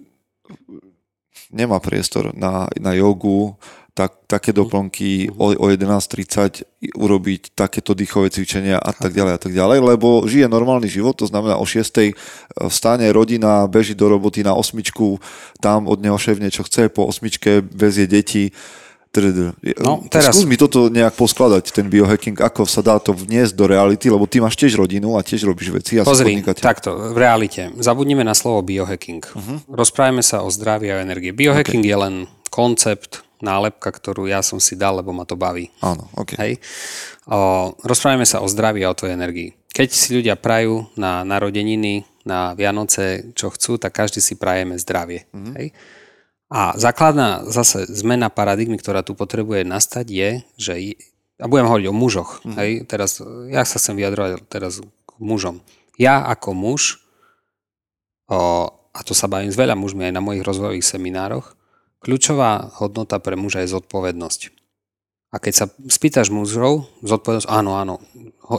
[1.55, 3.55] nemá priestor na, na jogu,
[3.95, 4.59] tak, také mhm.
[4.59, 6.67] doplnky o, o 11.30
[6.99, 11.31] urobiť takéto dýchové cvičenia a tak ďalej a tak ďalej, lebo žije normálny život, to
[11.31, 12.13] znamená o 6.
[12.69, 15.23] vstane rodina, beží do roboty na osmičku,
[15.63, 18.51] tam od neho šéf niečo chce, po osmičke vezie deti,
[19.79, 20.35] No, teraz...
[20.35, 24.27] Skús mi toto nejak poskladať, ten biohacking, ako sa dá to vniesť do reality, lebo
[24.27, 26.03] ty máš tiež rodinu a tiež robíš veci.
[26.03, 27.71] A Pozri, takto, v realite.
[27.79, 29.23] Zabudnime na slovo biohacking.
[29.23, 29.63] Uh-huh.
[29.71, 31.31] Rozprávame sa o zdraví a energie.
[31.31, 31.95] Biohacking okay.
[31.95, 32.15] je len
[32.51, 35.69] koncept, nálepka, ktorú ja som si dal, lebo ma to baví.
[35.85, 36.37] Áno, okay.
[36.41, 36.53] Hej.
[37.29, 39.53] O, rozprávame sa o zdraví a o tvojej energii.
[39.75, 45.29] Keď si ľudia prajú na narodeniny, na Vianoce, čo chcú, tak každý si prajeme zdravie.
[45.31, 45.55] Mm-hmm.
[45.61, 45.67] Hej.
[46.49, 50.75] A základná zase zmena paradigmy, ktorá tu potrebuje nastať je, že
[51.43, 52.31] a budem hovoriť o mužoch.
[52.41, 52.57] Mm-hmm.
[52.57, 53.19] Hej, teraz,
[53.51, 55.61] ja sa chcem vyjadrovať teraz k mužom.
[55.99, 57.03] Ja ako muž,
[58.31, 61.59] o, a to sa bavím s veľa mužmi aj na mojich rozvojových seminároch,
[62.05, 64.53] Kľúčová hodnota pre muža je zodpovednosť.
[65.35, 67.95] A keď sa spýtaš mužov, zodpovednosť, áno, áno,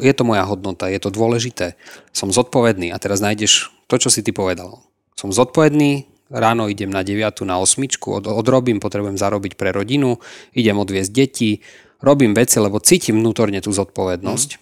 [0.02, 1.78] je to moja hodnota, je to dôležité,
[2.12, 4.84] som zodpovedný a teraz nájdeš to, čo si ty povedal.
[5.16, 7.86] Som zodpovedný, ráno idem na 9, na 8,
[8.20, 10.20] od, odrobím, potrebujem zarobiť pre rodinu,
[10.52, 11.64] idem odviezť deti,
[12.04, 14.50] robím veci, lebo cítim vnútorne tú zodpovednosť.
[14.58, 14.62] Mm.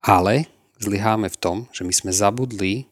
[0.00, 0.48] Ale
[0.80, 2.88] zlyháme v tom, že my sme zabudli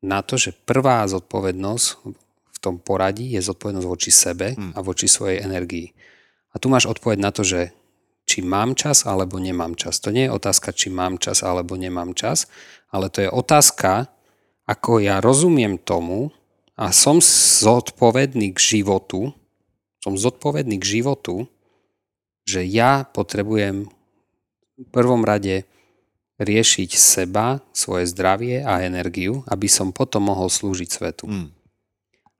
[0.00, 1.86] na to, že prvá zodpovednosť
[2.62, 4.72] tom poradí je zodpovednosť voči sebe hmm.
[4.72, 5.90] a voči svojej energii.
[6.54, 7.74] A tu máš odpoveď na to, že
[8.22, 9.98] či mám čas alebo nemám čas.
[10.06, 12.46] To nie je otázka, či mám čas alebo nemám čas,
[12.94, 14.06] ale to je otázka,
[14.62, 16.30] ako ja rozumiem tomu
[16.78, 19.34] a som zodpovedný k životu,
[19.98, 21.50] som zodpovedný k životu,
[22.46, 23.90] že ja potrebujem
[24.78, 25.66] v prvom rade
[26.42, 31.26] riešiť seba, svoje zdravie a energiu, aby som potom mohol slúžiť svetu.
[31.30, 31.48] Mm.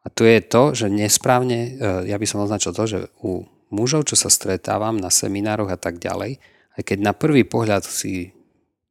[0.02, 1.70] A tu je to, že nesprávne, e,
[2.10, 6.02] ja by som označil to, že u mužov, čo sa stretávam na seminároch a tak
[6.02, 6.42] ďalej,
[6.74, 8.34] aj keď na prvý pohľad si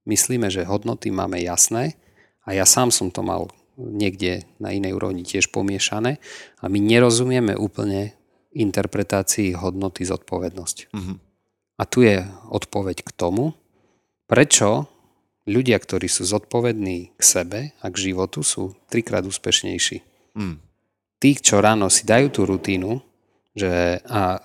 [0.08, 2.00] myslíme, že hodnoty máme jasné,
[2.42, 6.18] a ja sám som to mal niekde na inej úrovni tiež pomiešané,
[6.64, 8.16] a my nerozumieme úplne
[8.56, 10.78] interpretácii hodnoty zodpovednosť.
[10.92, 11.18] Mm-hmm.
[11.80, 13.54] A tu je odpoveď k tomu,
[14.26, 14.88] prečo
[15.46, 20.04] ľudia, ktorí sú zodpovední k sebe a k životu, sú trikrát úspešnejší.
[20.38, 20.71] Mm
[21.22, 22.98] tí, čo ráno si dajú tú rutínu,
[23.54, 24.42] že a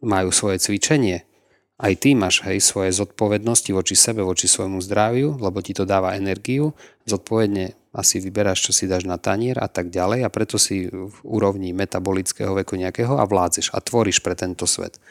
[0.00, 1.28] majú svoje cvičenie.
[1.74, 6.14] Aj ty máš hej, svoje zodpovednosti voči sebe, voči svojmu zdraviu, lebo ti to dáva
[6.14, 6.72] energiu.
[7.04, 11.16] Zodpovedne asi vyberáš, čo si dáš na tanier a tak ďalej a preto si v
[11.26, 15.02] úrovni metabolického veku nejakého a vládzeš a tvoríš pre tento svet.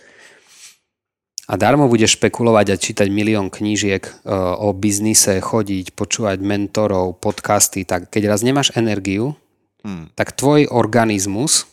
[1.43, 4.11] A darmo budeš špekulovať a čítať milión knížiek e,
[4.63, 9.35] o biznise, chodiť, počúvať mentorov, podcasty, tak keď raz nemáš energiu,
[9.83, 10.15] hmm.
[10.17, 11.69] tak tvoj organizmus,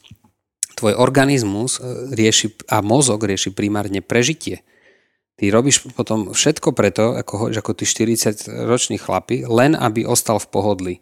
[0.77, 4.67] tvoj organizmus e, rieši a mozog rieši primárne prežitie.
[5.41, 10.95] Ty robíš potom všetko preto, ako, ako tí 40-roční chlapi, len aby ostal v pohodli.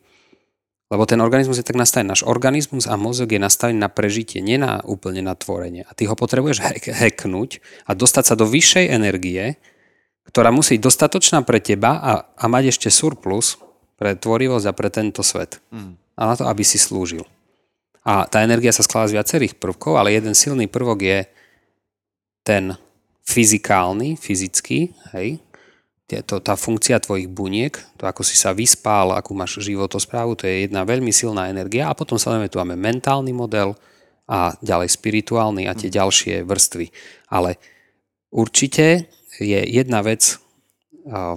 [0.88, 2.16] Lebo ten organizmus je tak nastavený.
[2.16, 5.84] Náš organizmus a mozog je nastavený na prežitie, nie na úplne na tvorenie.
[5.84, 9.60] A ty ho potrebuješ hacknúť a dostať sa do vyššej energie,
[10.32, 13.60] ktorá musí byť dostatočná pre teba a, a mať ešte surplus
[14.00, 15.60] pre tvorivosť a pre tento svet.
[15.74, 15.98] Mm.
[16.18, 17.22] A na to, aby si slúžil.
[18.02, 21.18] A tá energia sa skladá z viacerých prvkov, ale jeden silný prvok je
[22.42, 22.74] ten
[23.22, 25.38] fyzikálny, fyzický, hej,
[26.08, 30.64] to, tá funkcia tvojich buniek, to ako si sa vyspal, akú máš životosprávu, to je
[30.64, 33.76] jedna veľmi silná energia a potom samozrejme tu máme mentálny model
[34.24, 36.88] a ďalej spirituálny a tie ďalšie vrstvy.
[37.28, 37.60] Ale
[38.32, 40.40] určite je jedna vec
[41.04, 41.36] uh,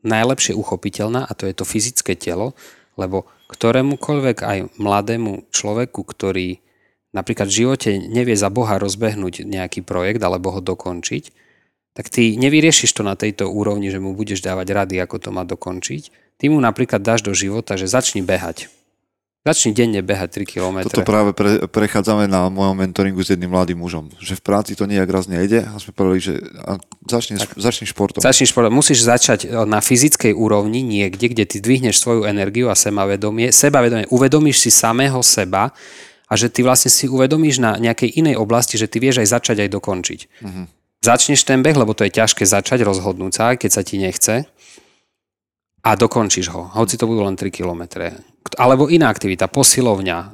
[0.00, 2.56] najlepšie uchopiteľná a to je to fyzické telo,
[2.96, 6.58] lebo ktorémukoľvek aj mladému človeku, ktorý
[7.14, 11.24] napríklad v živote nevie za Boha rozbehnúť nejaký projekt alebo ho dokončiť,
[11.96, 15.48] tak ty nevyriešiš to na tejto úrovni, že mu budeš dávať rady, ako to má
[15.48, 16.12] dokončiť.
[16.36, 18.68] Ty mu napríklad dáš do života, že začni behať.
[19.46, 20.76] Začni denne behať 3 km.
[20.90, 24.10] Toto práve pre, prechádzame na mojom mentoringu s jedným mladým mužom.
[24.18, 26.34] Že v práci to nejak raz nejde a sme povedali, že
[27.06, 28.26] začni, začni športom.
[28.26, 28.74] Začni športom.
[28.74, 33.54] Musíš začať na fyzickej úrovni niekde, kde ty dvihneš svoju energiu a sebavedomie.
[33.54, 34.10] Sebavedomie.
[34.10, 35.70] Uvedomíš si samého seba,
[36.26, 39.56] a že ty vlastne si uvedomíš na nejakej inej oblasti, že ty vieš aj začať,
[39.62, 40.20] aj dokončiť.
[40.42, 40.66] Uh-huh.
[41.06, 44.42] Začneš ten beh, lebo to je ťažké začať, rozhodnúť sa, keď sa ti nechce
[45.86, 47.86] a dokončíš ho, hoci to budú len 3 km.
[48.54, 50.18] Alebo iná aktivita, posilovňa.
[50.18, 50.26] E,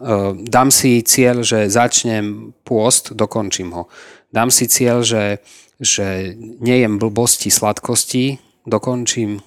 [0.45, 3.89] dám si cieľ, že začnem pôst, dokončím ho.
[4.29, 5.41] Dám si cieľ, že,
[5.81, 8.37] že nejem blbosti, sladkosti,
[8.69, 9.41] dokončím.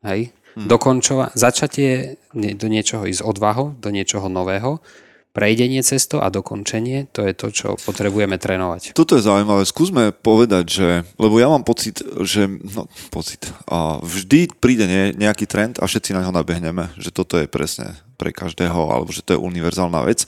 [0.00, 0.32] Hej?
[0.56, 0.72] Hmm.
[0.72, 4.80] Dokončova- začatie do niečoho ísť odvaho, do niečoho nového
[5.36, 8.96] prejdenie cesto a dokončenie, to je to, čo potrebujeme trénovať.
[8.96, 9.68] Toto je zaujímavé.
[9.68, 10.88] Skúsme povedať, že,
[11.20, 16.16] lebo ja mám pocit, že, no pocit, a vždy príde ne, nejaký trend a všetci
[16.16, 20.24] na ňo nabehneme, že toto je presne pre každého, alebo že to je univerzálna vec.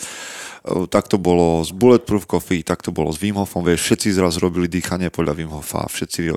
[0.69, 4.37] Tak to bolo s Bulletproof Coffee, tak to bolo s Wim Hofom, vieš, všetci zraz
[4.37, 6.29] robili dýchanie podľa Wim Hofa, všetci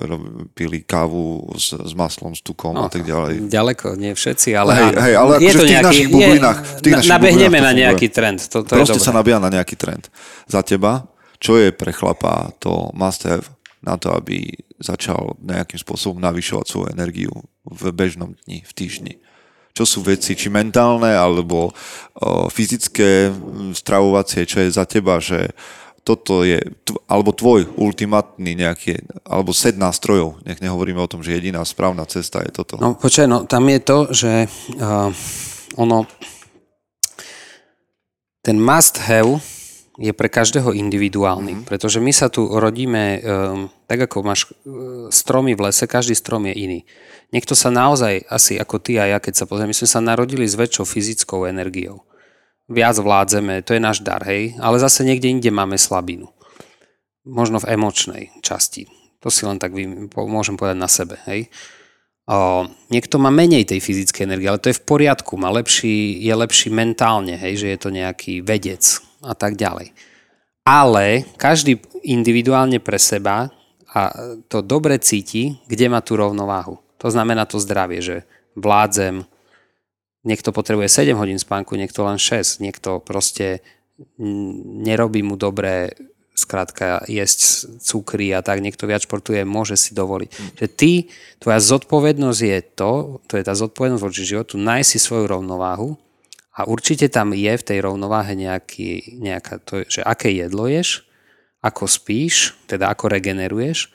[0.56, 3.52] pili kávu s, s maslom, s tukom no, a tak ďalej.
[3.52, 6.58] Ďaleko, nie všetci, ale, hej, hej, ale je akože to v tých nejaký, našich bublinách.
[6.64, 8.40] V tých našich nabehneme na nejaký trend.
[8.48, 10.08] To, to Proste je sa nabíja na nejaký trend.
[10.48, 11.04] Za teba,
[11.36, 16.86] čo je pre chlapa to must have na to, aby začal nejakým spôsobom navyšovať svoju
[16.94, 17.34] energiu
[17.66, 19.14] v bežnom dni, v týždni?
[19.72, 21.72] Čo sú veci, či mentálne, alebo o,
[22.52, 23.32] fyzické,
[23.72, 25.52] stravovacie, čo je za teba, že
[26.02, 26.58] toto je,
[27.06, 32.42] alebo tvoj ultimátny nejaký, alebo set nástrojov, nech nehovoríme o tom, že jediná správna cesta
[32.42, 32.74] je toto.
[32.82, 34.32] No počkaj, no tam je to, že
[34.82, 35.14] uh,
[35.78, 36.10] ono,
[38.42, 39.38] ten must have
[40.02, 41.68] je pre každého individuálny, mm-hmm.
[41.70, 46.50] pretože my sa tu rodíme, um, tak ako máš uh, stromy v lese, každý strom
[46.50, 46.80] je iný.
[47.30, 50.42] Niekto sa naozaj, asi ako ty a ja, keď sa pozrieme, my sme sa narodili
[50.42, 52.02] s väčšou fyzickou energiou.
[52.66, 56.34] Viac vládzeme, to je náš dar, hej, ale zase niekde inde máme slabinu.
[57.22, 58.90] Možno v emočnej časti.
[59.22, 61.46] To si len tak vy, môžem povedať na sebe, hej.
[62.26, 66.34] O, niekto má menej tej fyzickej energie, ale to je v poriadku, má lepší, je
[66.34, 68.82] lepší mentálne, hej, že je to nejaký vedec
[69.22, 69.94] a tak ďalej.
[70.62, 73.50] Ale každý individuálne pre seba
[73.92, 74.00] a
[74.48, 76.80] to dobre cíti, kde má tú rovnováhu.
[77.02, 78.16] To znamená to zdravie, že
[78.54, 79.26] vládzem,
[80.22, 83.60] niekto potrebuje 7 hodín spánku, niekto len 6, niekto proste
[84.86, 85.92] nerobí mu dobré
[86.32, 90.30] skrátka jesť cukry a tak, niekto viac športuje, môže si dovoliť.
[90.32, 90.48] Mm.
[90.56, 90.92] Že ty,
[91.36, 92.92] tvoja zodpovednosť je to,
[93.28, 96.00] to je tá zodpovednosť voči životu, nájsť si svoju rovnováhu
[96.52, 101.08] a určite tam je v tej rovnováhe nejaký, nejaká, to, že aké jedlo ješ,
[101.64, 103.88] ako spíš, teda ako regeneruješ.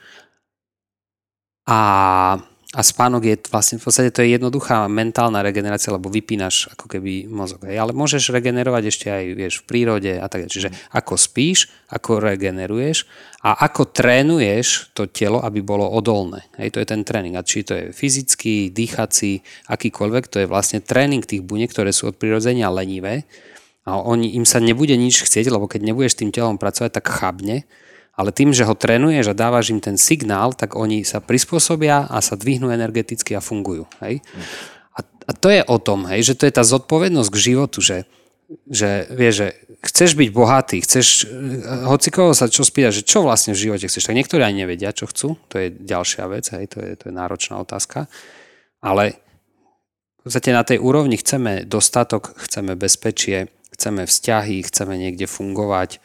[1.68, 1.80] A
[2.76, 7.24] a spánok je vlastne, v podstate to je jednoduchá mentálna regenerácia, lebo vypínaš ako keby
[7.32, 7.64] mozog.
[7.64, 7.80] Hej.
[7.80, 10.52] Ale môžeš regenerovať ešte aj vieš, v prírode a tak.
[10.52, 13.08] Čiže ako spíš, ako regeneruješ
[13.40, 16.44] a ako trénuješ to telo, aby bolo odolné.
[16.60, 17.40] Hej, to je ten tréning.
[17.40, 19.40] A či to je fyzický, dýchací,
[19.72, 23.24] akýkoľvek, to je vlastne tréning tých buniek, ktoré sú od prirodzenia lenivé.
[23.88, 27.64] A oni, im sa nebude nič chcieť, lebo keď nebudeš tým telom pracovať, tak chabne
[28.18, 32.18] Ale tým, že ho trénuješ a dávaš im ten signál, tak oni sa prispôsobia a
[32.18, 33.86] sa dvihnú energeticky a fungujú.
[34.02, 34.26] Hej?
[34.98, 38.10] A, a to je o tom, hej, že to je tá zodpovednosť k životu, že,
[38.66, 39.48] že vieš, že
[39.86, 41.30] chceš byť bohatý, chceš,
[41.86, 44.90] hoci koho sa čo spýta, že čo vlastne v živote chceš, tak niektorí ani nevedia,
[44.90, 48.10] čo chcú, to je ďalšia vec, hej, to je, to je náročná otázka,
[48.82, 49.22] ale
[50.18, 56.02] v podstate na tej úrovni chceme dostatok, chceme bezpečie, chceme vzťahy, chceme niekde fungovať,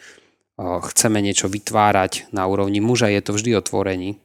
[0.62, 4.20] chceme niečo vytvárať na úrovni muža, je to vždy otvorení.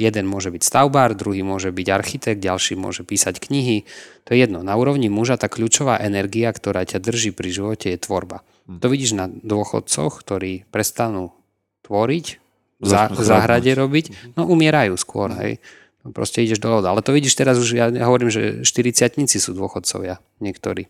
[0.00, 3.84] Jeden môže byť stavbár, druhý môže byť architekt, ďalší môže písať knihy.
[4.24, 4.64] To je jedno.
[4.64, 8.40] Na úrovni muža tá kľúčová energia, ktorá ťa drží pri živote, je tvorba.
[8.64, 8.80] Hm.
[8.80, 11.36] To vidíš na dôchodcoch, ktorí prestanú
[11.84, 12.26] tvoriť,
[12.78, 14.16] v záhrade robiť, mhm.
[14.38, 15.58] no umierajú skôr, hej.
[16.06, 16.94] No, proste ideš do loda.
[16.94, 20.86] Ale to vidíš teraz už, ja hovorím, že 40 sú dôchodcovia niektorí.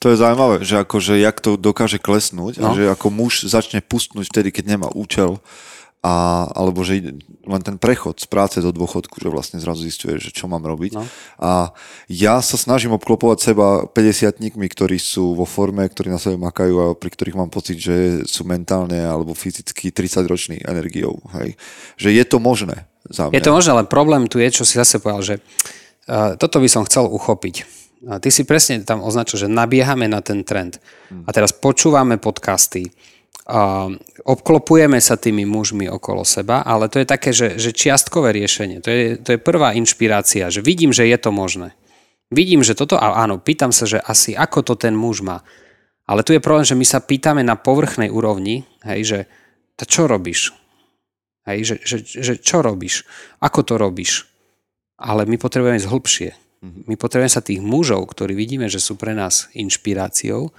[0.00, 2.72] To je zaujímavé, že akože jak to dokáže klesnúť no.
[2.72, 5.36] a že ako muž začne pustnúť vtedy, keď nemá účel
[6.00, 10.32] a, alebo že len ten prechod z práce do dôchodku, že vlastne zrazu zistuje, že
[10.32, 10.96] čo mám robiť.
[10.96, 11.04] No.
[11.36, 11.76] A
[12.08, 16.86] ja sa snažím obklopovať seba 50 ktorí sú vo forme, ktorí na sebe makajú a
[16.96, 21.20] pri ktorých mám pocit, že sú mentálne alebo fyzicky 30-roční energiou.
[21.36, 21.60] Hej.
[22.00, 22.88] Že je to možné.
[23.04, 23.36] Za mňa.
[23.36, 25.34] Je to možné, ale problém tu je, čo si zase povedal, že
[26.08, 30.24] uh, toto by som chcel uchopiť a ty si presne tam označil, že nabiehame na
[30.24, 30.80] ten trend.
[31.26, 32.88] A teraz počúvame podcasty,
[33.50, 33.90] a
[34.30, 38.78] obklopujeme sa tými mužmi okolo seba, ale to je také, že, že čiastkové riešenie.
[38.78, 41.74] To je, to je prvá inšpirácia, že vidím, že je to možné.
[42.30, 45.42] Vidím, že toto, a áno, pýtam sa, že asi ako to ten muž má.
[46.06, 49.18] Ale tu je problém, že my sa pýtame na povrchnej úrovni, hej, že
[49.74, 50.54] to čo robíš?
[51.42, 53.02] Hej, že, že, že čo robíš?
[53.42, 54.30] Ako to robíš?
[54.94, 56.30] Ale my potrebujeme ísť hlbšie.
[56.60, 60.52] My potrebujeme sa tých mužov, ktorí vidíme, že sú pre nás inšpiráciou,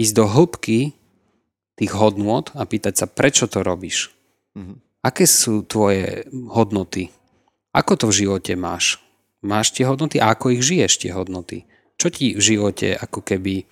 [0.00, 0.96] ísť do hĺbky
[1.76, 4.08] tých hodnôt a pýtať sa, prečo to robíš?
[4.56, 4.76] Mm-hmm.
[5.04, 7.12] Aké sú tvoje hodnoty?
[7.76, 8.96] Ako to v živote máš?
[9.44, 11.68] Máš tie hodnoty a ako ich žiješ tie hodnoty?
[12.00, 13.68] Čo ti v živote ako keby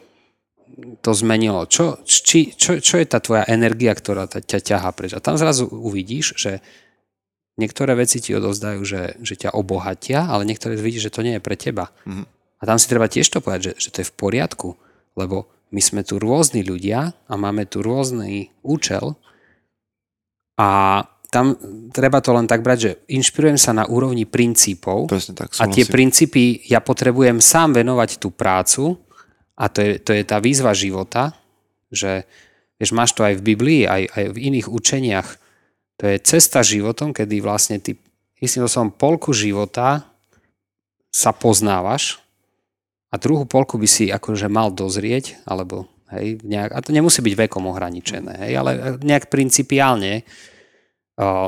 [1.01, 1.65] to zmenilo?
[1.65, 5.17] Čo, či, čo, čo je tá tvoja energia, ktorá ťa ťahá preč?
[5.17, 6.61] A tam zrazu uvidíš, že
[7.61, 11.45] Niektoré veci ti odovzdajú, že, že ťa obohatia, ale niektoré vidíš, že to nie je
[11.45, 11.93] pre teba.
[12.09, 12.25] Mm-hmm.
[12.59, 14.69] A tam si treba tiež to povedať, že, že to je v poriadku,
[15.19, 19.17] lebo my sme tu rôzni ľudia a máme tu rôzny účel
[20.57, 21.57] a tam
[21.89, 26.69] treba to len tak brať, že inšpirujem sa na úrovni princípov tak, a tie princípy
[26.69, 29.01] ja potrebujem sám venovať tú prácu
[29.57, 31.33] a to je, to je tá výzva života,
[31.89, 32.29] že
[32.77, 35.29] vieš, máš to aj v Biblii, aj, aj v iných učeniach,
[36.03, 37.95] to je cesta životom, kedy vlastne ty
[38.43, 40.03] istým som polku života
[41.15, 42.19] sa poznávaš
[43.15, 47.47] a druhú polku by si akože mal dozrieť, alebo hej, nejak, a to nemusí byť
[47.47, 50.27] vekom ohraničené, hej, ale nejak principiálne
[51.23, 51.47] uh,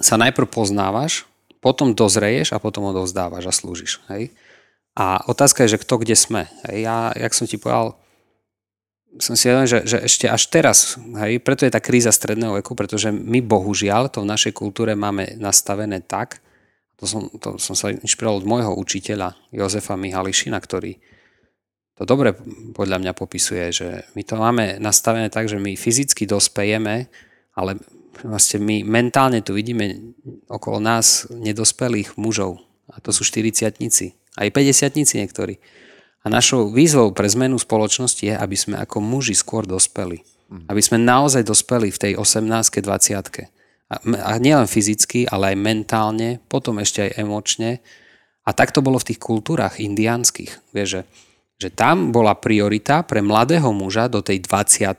[0.00, 1.28] sa najprv poznávaš,
[1.60, 4.00] potom dozreješ a potom odovzdávaš a slúžiš.
[4.08, 4.32] Hej.
[4.96, 6.48] A otázka je, že kto kde sme.
[6.68, 6.86] Hej.
[6.86, 7.98] Ja, jak som ti povedal,
[9.16, 12.76] som si vedel, že, že ešte až teraz, hej, preto je tá kríza stredného veku,
[12.76, 16.40] pretože my bohužiaľ to v našej kultúre máme nastavené tak,
[16.96, 20.96] to som, to som sa inšpiroval od môjho učiteľa Jozefa Mihališina, ktorý
[21.96, 22.36] to dobre
[22.76, 27.08] podľa mňa popisuje, že my to máme nastavené tak, že my fyzicky dospejeme,
[27.56, 27.80] ale
[28.20, 30.12] vlastne my mentálne tu vidíme
[30.48, 32.60] okolo nás nedospelých mužov.
[32.92, 33.80] A to sú 40
[34.36, 35.56] aj 50 niektorí.
[36.26, 40.26] A našou výzvou pre zmenu spoločnosti je, aby sme ako muži skôr dospeli.
[40.50, 40.66] Mhm.
[40.66, 43.46] Aby sme naozaj dospeli v tej 18 20
[43.86, 47.78] a, nielen fyzicky, ale aj mentálne, potom ešte aj emočne.
[48.42, 50.74] A tak to bolo v tých kultúrach indiánskych.
[50.74, 51.02] Vieš, že,
[51.62, 54.90] že tam bola priorita pre mladého muža do tej 20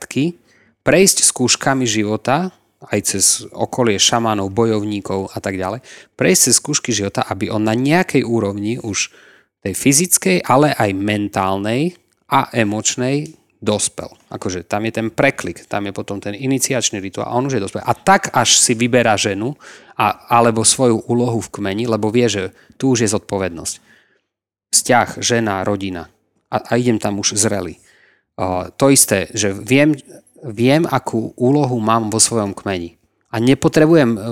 [0.80, 2.48] prejsť skúškami života,
[2.88, 5.84] aj cez okolie šamanov, bojovníkov a tak ďalej,
[6.16, 9.12] prejsť cez skúšky života, aby on na nejakej úrovni už
[9.62, 11.98] tej fyzickej, ale aj mentálnej
[12.30, 14.14] a emočnej dospel.
[14.30, 17.64] Akože tam je ten preklik, tam je potom ten iniciačný rituál a on už je
[17.66, 17.82] dospel.
[17.82, 19.58] A tak až si vyberá ženu
[19.98, 22.42] a, alebo svoju úlohu v kmeni, lebo vie, že
[22.78, 23.74] tu už je zodpovednosť.
[24.70, 26.06] Vzťah, žena, rodina.
[26.48, 27.82] A, a idem tam už zrelý.
[28.38, 29.98] Uh, to isté, že viem,
[30.46, 32.94] viem, akú úlohu mám vo svojom kmeni.
[33.34, 34.22] A nepotrebujem uh,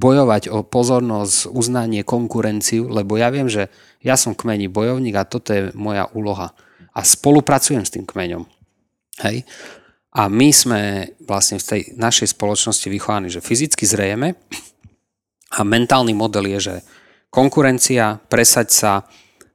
[0.00, 3.68] bojovať o pozornosť, uznanie, konkurenciu, lebo ja viem, že
[4.02, 6.54] ja som kmeni bojovník a toto je moja úloha.
[6.94, 8.46] A spolupracujem s tým kmeňom.
[9.26, 9.42] Hej?
[10.14, 10.80] A my sme
[11.22, 14.34] vlastne v tej našej spoločnosti vychovaní, že fyzicky zrejeme
[15.54, 16.76] a mentálny model je, že
[17.28, 18.92] konkurencia, presať sa,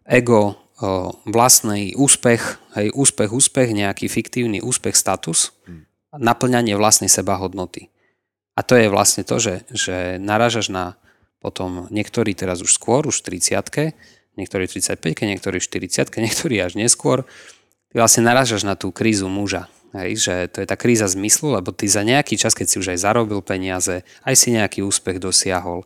[0.05, 0.63] ego,
[1.25, 2.41] vlastný úspech,
[2.75, 5.55] hej, úspech, úspech, nejaký fiktívny úspech, status,
[6.13, 7.89] naplňanie vlastnej seba hodnoty.
[8.53, 10.99] A to je vlastne to, že, že naražaš na
[11.43, 13.91] potom niektorí teraz už skôr, už v 30
[14.35, 17.25] niektorí v 35 niektorí v 40 niektorí až neskôr.
[17.93, 19.69] Ty vlastne naražaš na tú krízu muža.
[19.93, 22.97] Hej, že to je tá kríza zmyslu, lebo ty za nejaký čas, keď si už
[22.97, 25.85] aj zarobil peniaze, aj si nejaký úspech dosiahol,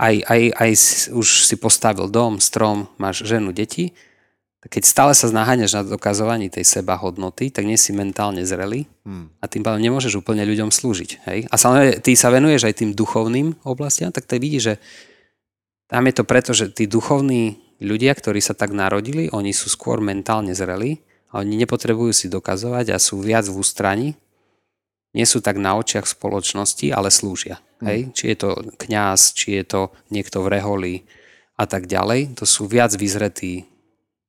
[0.00, 0.70] aj, aj, aj
[1.12, 3.92] už si postavil dom, strom, máš ženu, deti,
[4.64, 8.90] tak keď stále sa znáhaňaš na dokazovaní tej seba hodnoty, tak nie si mentálne zrelý
[9.06, 9.38] hmm.
[9.38, 11.10] a tým pádom nemôžeš úplne ľuďom slúžiť.
[11.30, 11.38] Hej?
[11.52, 14.74] A samozrejme, ty sa venuješ aj tým duchovným oblastiam, tak ty vidíš, že
[15.88, 20.04] tam je to preto, že tí duchovní ľudia, ktorí sa tak narodili, oni sú skôr
[20.04, 21.00] mentálne zrelí
[21.32, 24.08] a oni nepotrebujú si dokazovať a sú viac v ústraní,
[25.16, 27.64] nie sú tak na očiach spoločnosti, ale slúžia.
[27.80, 27.88] Hmm.
[27.88, 27.98] Hej?
[28.12, 29.80] Či je to kňaz, či je to
[30.12, 30.94] niekto v reholi
[31.56, 33.66] a tak ďalej, to sú viac vyzretí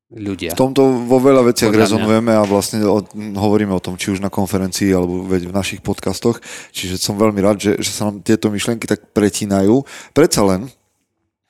[0.10, 0.58] ľudia.
[0.58, 4.34] V tomto vo veľa veciach rezonujeme a vlastne o, hovoríme o tom, či už na
[4.34, 6.42] konferencii alebo v našich podcastoch,
[6.74, 9.86] čiže som veľmi rád, že, že sa nám tieto myšlienky tak pretínajú.
[10.18, 10.66] Predsa len,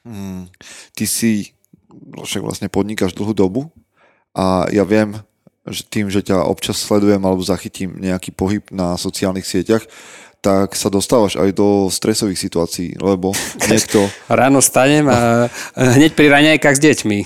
[0.06, 0.48] hmm,
[0.96, 1.54] ty si
[2.24, 3.62] však vlastne podnikáš dlhú dobu
[4.36, 5.18] a ja viem,
[5.68, 9.84] že tým, že ťa občas sledujem alebo zachytím nejaký pohyb na sociálnych sieťach,
[10.40, 13.36] tak sa dostávaš aj do stresových situácií, lebo
[13.72, 14.08] niekto...
[14.32, 17.20] Ráno stanem a hneď pri raňajkách s deťmi.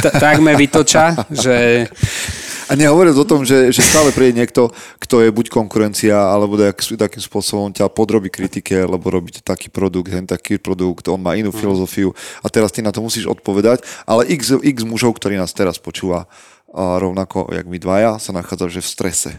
[0.00, 1.84] tak me vytoča, že...
[2.74, 7.22] A nehovoriac o tom, že, že stále príde niekto, kto je buď konkurencia, alebo takým
[7.22, 11.58] spôsobom ťa podrobí kritike, lebo robíte taký produkt, hen taký produkt, on má inú mm.
[11.62, 12.10] filozofiu
[12.42, 13.86] a teraz ty na to musíš odpovedať.
[14.10, 16.26] Ale x, x mužov, ktorí nás teraz počúva,
[16.74, 19.30] rovnako jak my dvaja, sa nachádza že v strese.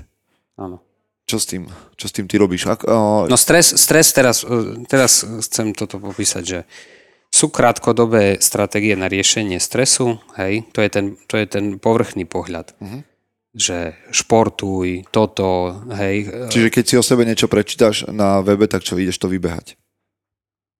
[0.55, 0.79] Áno.
[1.27, 1.67] Čo s tým,
[1.99, 2.71] čo s tým ty robíš?
[2.71, 3.27] Ak, uh...
[3.27, 6.59] No stres, stres teraz, e, teraz chcem toto popísať, že
[7.33, 12.71] sú krátkodobé stratégie na riešenie stresu, hej, to je ten, to je ten povrchný pohľad.
[12.79, 13.03] Uh-huh.
[13.55, 16.27] Že športuj, toto, hej.
[16.51, 19.79] Čiže keď si o sebe niečo prečítaš na webe, tak čo, ideš to vybehať?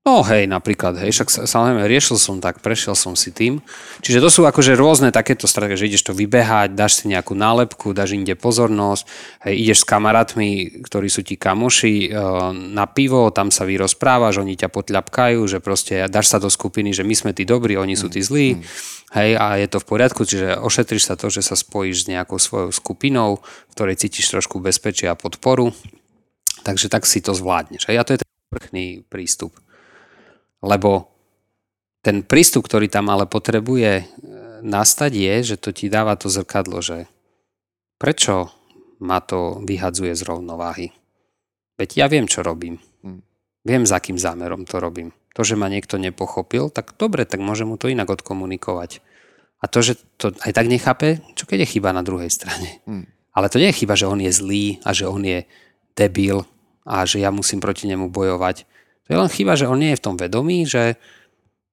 [0.05, 3.57] No hej, napríklad, hej, však samozrejme riešil som tak, prešiel som si tým.
[4.05, 7.89] Čiže to sú akože rôzne takéto stratégie, že ideš to vybehať, dáš si nejakú nálepku,
[7.89, 9.01] dáš inde pozornosť,
[9.49, 10.49] hej, ideš s kamarátmi,
[10.85, 12.07] ktorí sú ti kamoši e,
[12.53, 16.93] na pivo, tam sa vy rozprávaš, oni ťa potľapkajú, že proste dáš sa do skupiny,
[16.93, 18.61] že my sme tí dobrí, oni sú tí zlí,
[19.17, 22.37] hej, a je to v poriadku, čiže ošetríš sa to, že sa spojíš s nejakou
[22.37, 25.73] svojou skupinou, v ktorej cítiš trošku bezpečia a podporu,
[26.61, 27.89] takže tak si to zvládneš.
[27.89, 29.64] Hej, a to je ten vrchný prístup.
[30.65, 31.13] Lebo
[32.01, 34.05] ten prístup, ktorý tam ale potrebuje e,
[34.65, 37.05] nastať je, že to ti dáva to zrkadlo, že
[38.01, 38.49] prečo
[39.01, 40.89] ma to vyhadzuje z rovnováhy.
[41.77, 42.81] Veď ja viem, čo robím.
[43.05, 43.21] Hm.
[43.65, 45.13] Viem, za akým zámerom to robím.
[45.35, 49.03] To, že ma niekto nepochopil, tak dobre, tak môžem mu to inak odkomunikovať.
[49.59, 52.79] A to, že to aj tak nechápe, čo keď je chyba na druhej strane.
[52.87, 53.09] Hmm.
[53.35, 55.43] Ale to nie je chyba, že on je zlý a že on je
[55.97, 56.47] debil
[56.87, 58.63] a že ja musím proti nemu bojovať.
[59.05, 60.97] To je len chyba, že on nie je v tom vedomí, že,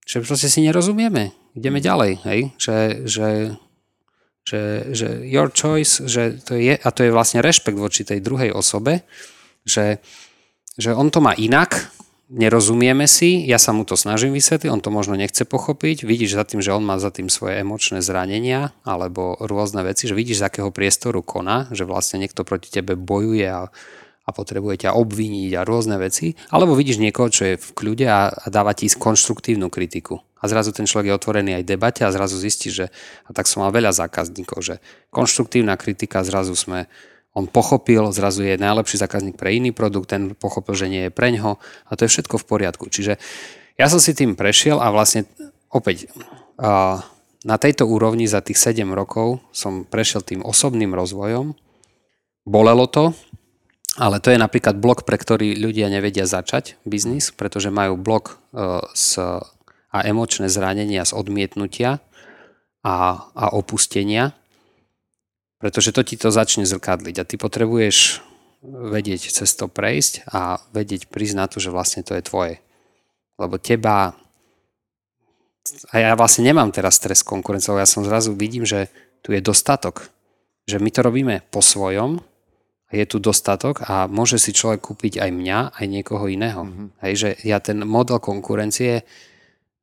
[0.05, 1.33] že proste si nerozumieme.
[1.57, 1.85] Ideme mhm.
[1.85, 2.41] ďalej, hej?
[2.61, 2.76] Že,
[3.09, 3.28] že,
[4.45, 4.61] že,
[4.93, 9.07] že your choice, že to je, a to je vlastne rešpekt voči tej druhej osobe,
[9.64, 10.03] že,
[10.76, 11.93] že on to má inak,
[12.33, 16.45] nerozumieme si, ja sa mu to snažím vysvetliť, on to možno nechce pochopiť, vidíš za
[16.49, 20.47] tým, že on má za tým svoje emočné zranenia alebo rôzne veci, že vidíš, z
[20.49, 23.68] akého priestoru koná, že vlastne niekto proti tebe bojuje a
[24.22, 28.30] a potrebuje ťa obviniť a rôzne veci, alebo vidíš niekoho, čo je v kľude a,
[28.30, 30.22] a dáva ti konštruktívnu kritiku.
[30.42, 32.90] A zrazu ten človek je otvorený aj debate a zrazu zistí, že,
[33.26, 34.74] a tak som mal veľa zákazníkov, že
[35.14, 36.90] konštruktívna kritika zrazu sme,
[37.34, 41.58] on pochopil, zrazu je najlepší zákazník pre iný produkt, ten pochopil, že nie je preňho
[41.58, 42.90] a to je všetko v poriadku.
[42.90, 43.18] Čiže
[43.78, 45.24] ja som si tým prešiel a vlastne
[45.72, 46.10] opäť
[47.42, 51.58] na tejto úrovni za tých 7 rokov som prešiel tým osobným rozvojom.
[52.46, 53.14] Bolelo to,
[54.01, 58.80] ale to je napríklad blok, pre ktorý ľudia nevedia začať biznis, pretože majú blok e,
[58.97, 59.20] s,
[59.93, 62.01] a emočné zranenia z odmietnutia
[62.80, 62.97] a,
[63.36, 64.32] a opustenia,
[65.61, 68.24] pretože to ti to začne zrkadliť a ty potrebuješ
[68.64, 72.55] vedieť cez to prejsť a vedieť na to, že vlastne to je tvoje.
[73.36, 74.16] Lebo teba
[75.95, 78.90] a ja vlastne nemám teraz stres konkurencov, ja som zrazu vidím, že
[79.22, 80.11] tu je dostatok.
[80.66, 82.22] Že my to robíme po svojom,
[82.93, 86.68] je tu dostatok a môže si človek kúpiť aj mňa, aj niekoho iného.
[86.68, 86.88] Mm-hmm.
[87.01, 89.01] Hej, že ja ten model konkurencie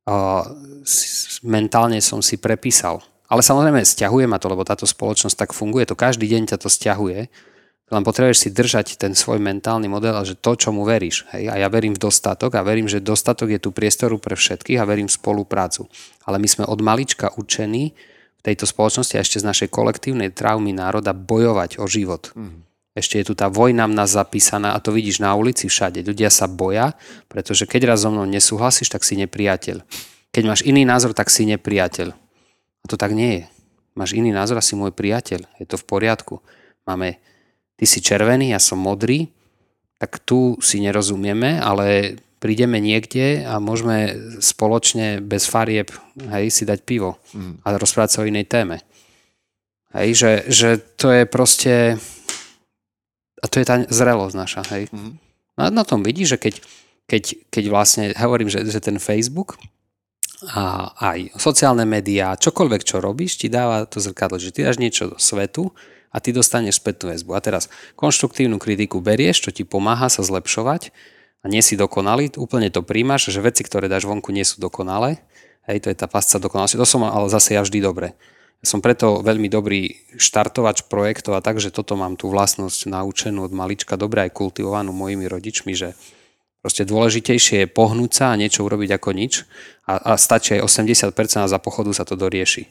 [0.06, 0.46] uh,
[1.42, 3.02] mentálne som si prepísal.
[3.30, 6.70] Ale samozrejme, stiahuje ma to, lebo táto spoločnosť tak funguje, to každý deň ťa to
[6.70, 7.30] stiahuje.
[7.90, 11.26] Len potrebuješ si držať ten svoj mentálny model a že to, čo mu veríš.
[11.34, 11.50] Hej?
[11.50, 14.86] A ja verím v dostatok a verím, že dostatok je tu priestoru pre všetkých a
[14.86, 15.90] verím v spoluprácu.
[16.22, 17.90] Ale my sme od malička učení
[18.38, 22.30] v tejto spoločnosti a ešte z našej kolektívnej traumy národa bojovať o život.
[22.38, 22.69] Mm.
[23.00, 26.04] Ešte je tu tá vojna v nás zapísaná a to vidíš na ulici všade.
[26.04, 26.92] Ľudia sa boja,
[27.32, 29.80] pretože keď raz so mnou nesúhlasíš, tak si nepriateľ.
[30.30, 32.12] Keď máš iný názor, tak si nepriateľ.
[32.12, 33.44] A to tak nie je.
[33.96, 35.48] Máš iný názor a si môj priateľ.
[35.56, 36.44] Je to v poriadku.
[36.84, 37.16] Máme,
[37.80, 39.32] ty si červený, ja som modrý,
[39.96, 46.80] tak tu si nerozumieme, ale prídeme niekde a môžeme spoločne bez farieb hej, si dať
[46.88, 47.64] pivo mm.
[47.64, 48.80] a rozprávať sa o inej téme.
[49.92, 52.00] Hej, že, že to je proste
[53.40, 54.62] a to je tá zrelosť naša.
[54.76, 54.92] Hej.
[54.92, 55.16] Mm.
[55.56, 56.54] A na tom vidíš, že keď,
[57.08, 59.56] keď, keď vlastne hovorím, že, že ten Facebook
[60.48, 65.12] a aj sociálne médiá, čokoľvek, čo robíš, ti dáva to zrkadlo, že ty dáš niečo
[65.12, 65.72] do svetu
[66.08, 67.36] a ty dostaneš spätnú väzbu.
[67.36, 70.92] A teraz konštruktívnu kritiku berieš, čo ti pomáha sa zlepšovať
[71.40, 75.20] a nie si dokonalý, úplne to príjmaš, že veci, ktoré dáš vonku, nie sú dokonalé.
[75.68, 76.80] Hej, to je tá pasca dokonalosti.
[76.80, 78.16] To som ale zase ja vždy dobre.
[78.60, 83.48] Ja som preto veľmi dobrý štartovač projektov a tak, že toto mám tú vlastnosť naučenú
[83.48, 85.96] od malička, dobre aj kultivovanú mojimi rodičmi, že
[86.60, 89.48] proste dôležitejšie je pohnúť sa a niečo urobiť ako nič
[89.88, 92.68] a, a stačí aj 80% a za pochodu sa to dorieši.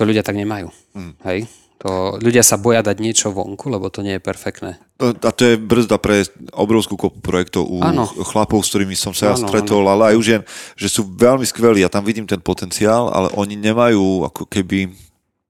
[0.00, 0.72] To ľudia tak nemajú.
[0.96, 1.12] Hmm.
[1.28, 1.44] Hej?
[1.82, 4.78] To, ľudia sa boja dať niečo vonku, lebo to nie je perfektné.
[5.02, 6.22] A to je brzda pre
[6.54, 8.06] obrovskú kopu projektov u ano.
[8.06, 9.98] chlapov, s ktorými som sa ja stretol, ano.
[9.98, 10.42] ale aj už žien,
[10.78, 11.82] že sú veľmi skvelí.
[11.82, 14.94] Ja tam vidím ten potenciál, ale oni nemajú ako keby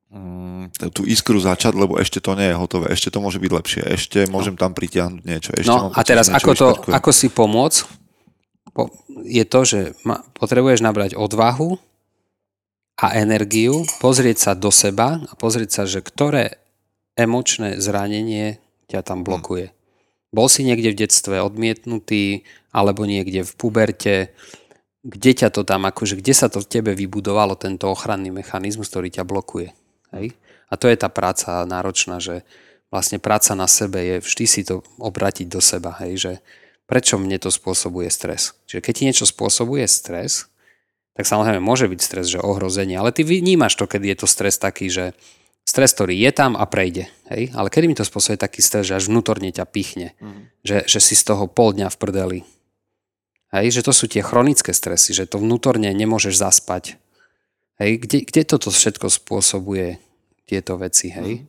[0.09, 3.83] mm, tú iskru začať, lebo ešte to nie je hotové, ešte to môže byť lepšie,
[3.93, 4.41] ešte no.
[4.41, 5.53] môžem tam pritiahnuť niečo.
[5.53, 8.01] Ešte no a teraz ako, to, ako si pomôcť,
[9.28, 9.80] je to, že
[10.41, 11.76] potrebuješ nabrať odvahu,
[12.97, 16.61] a energiu, pozrieť sa do seba a pozrieť sa, že ktoré
[17.16, 19.26] emočné zranenie ťa tam hm.
[19.26, 19.66] blokuje.
[20.32, 24.32] Bol si niekde v detstve odmietnutý, alebo niekde v puberte,
[25.05, 29.12] kde ťa to tam, akože kde sa to v tebe vybudovalo, tento ochranný mechanizmus, ktorý
[29.12, 29.76] ťa blokuje.
[30.16, 30.32] Hej?
[30.72, 32.49] A to je tá práca náročná, že
[32.88, 36.16] vlastne práca na sebe je vždy si to obratiť do seba, hej?
[36.16, 36.32] že
[36.88, 38.57] prečo mne to spôsobuje stres.
[38.64, 40.49] Čiže keď ti niečo spôsobuje stres,
[41.13, 44.57] tak samozrejme môže byť stres, že ohrozenie, ale ty vnímaš to, keď je to stres
[44.57, 45.13] taký, že
[45.63, 47.09] stres, ktorý je tam a prejde.
[47.29, 47.53] Hej?
[47.53, 50.65] Ale kedy mi to spôsobuje taký stres, že až vnútorne ťa pichne, mm.
[50.65, 52.39] že, že si z toho pol dňa v prdeli.
[53.53, 53.81] Hej?
[53.81, 56.97] Že to sú tie chronické stresy, že to vnútorne nemôžeš zaspať.
[57.77, 58.01] Hej?
[58.03, 60.01] Kde, kde toto všetko spôsobuje
[60.49, 61.13] tieto veci?
[61.13, 61.45] Hej?
[61.45, 61.47] Mm.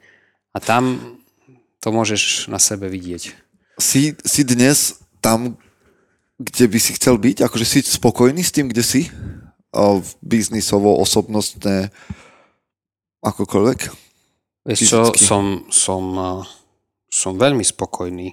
[0.54, 0.84] A tam
[1.82, 3.36] to môžeš na sebe vidieť.
[3.82, 5.58] Si, si dnes tam,
[6.38, 7.44] kde by si chcel byť?
[7.44, 9.10] Akože si spokojný s tým, kde si?
[10.22, 11.90] Biznisovo, osobnostné,
[13.26, 13.80] akokoľvek?
[14.64, 16.04] Vieš čo, som, som,
[17.12, 18.32] som veľmi spokojný.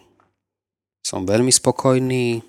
[1.01, 2.45] Som veľmi spokojný,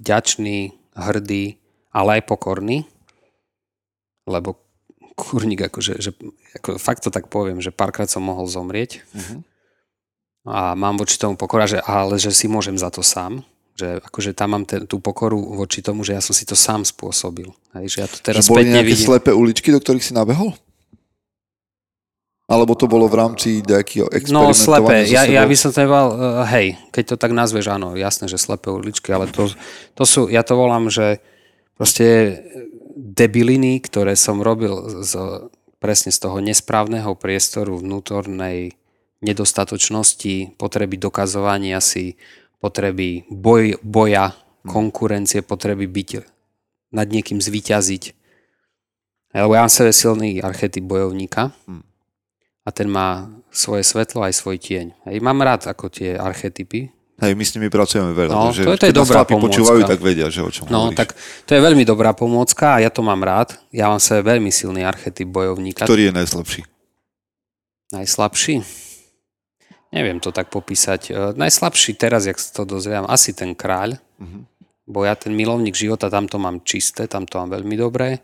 [0.00, 0.58] vďačný,
[0.96, 1.60] hrdý,
[1.94, 2.88] ale aj pokorný,
[4.26, 4.58] lebo
[5.14, 6.10] kurník, akože, že,
[6.58, 9.38] ako, fakt to tak poviem, že párkrát som mohol zomrieť uh-huh.
[10.50, 14.30] a mám voči tomu pokora, že, ale že si môžem za to sám, že akože
[14.38, 17.50] tam mám ten, tú pokoru voči tomu, že ja som si to sám spôsobil.
[17.74, 19.06] Hej, že ja to teraz že boli nejaké vidím.
[19.10, 20.54] slepé uličky, do ktorých si nabehol?
[22.44, 26.44] Alebo to bolo v rámci nejakého No slepé, ja, ja by som to nebal, uh,
[26.44, 29.48] hej, keď to tak nazveš, áno, jasné, že slepé uličky, ale to,
[29.96, 31.24] to sú, ja to volám, že
[31.74, 32.38] proste
[32.94, 35.16] debiliny, ktoré som robil z,
[35.80, 38.76] presne z toho nesprávneho priestoru vnútornej
[39.24, 42.20] nedostatočnosti, potreby dokazovania si,
[42.64, 44.32] potreby boj, boja,
[44.64, 46.10] konkurencie, potreby byť
[46.96, 48.16] nad niekým zvíťaziť.
[49.36, 51.84] Lebo ja mám sebe silný archetyp bojovníka hm.
[52.64, 54.96] a ten má svoje svetlo aj svoj tieň.
[55.04, 56.88] Hej, mám rád ako tie archetypy.
[57.20, 58.32] Hej, my s nimi pracujeme veľa.
[58.32, 59.46] No, že to, je, to je dobrá pomôcka.
[59.60, 60.98] počúvajú, tak vedia, že o čom No, hovoríš.
[60.98, 61.14] tak
[61.46, 63.54] to je veľmi dobrá pomôcka a ja to mám rád.
[63.70, 65.86] Ja mám sebe veľmi silný archetyp bojovníka.
[65.86, 66.60] Ktorý je najslabší?
[67.94, 68.54] Najslabší?
[69.94, 71.00] Neviem to tak popísať.
[71.08, 74.42] E, najslabší teraz, jak to dozrievam, asi ten kráľ, uh-huh.
[74.90, 78.18] bo ja ten milovník života, tam to mám čisté, tam to mám veľmi dobré.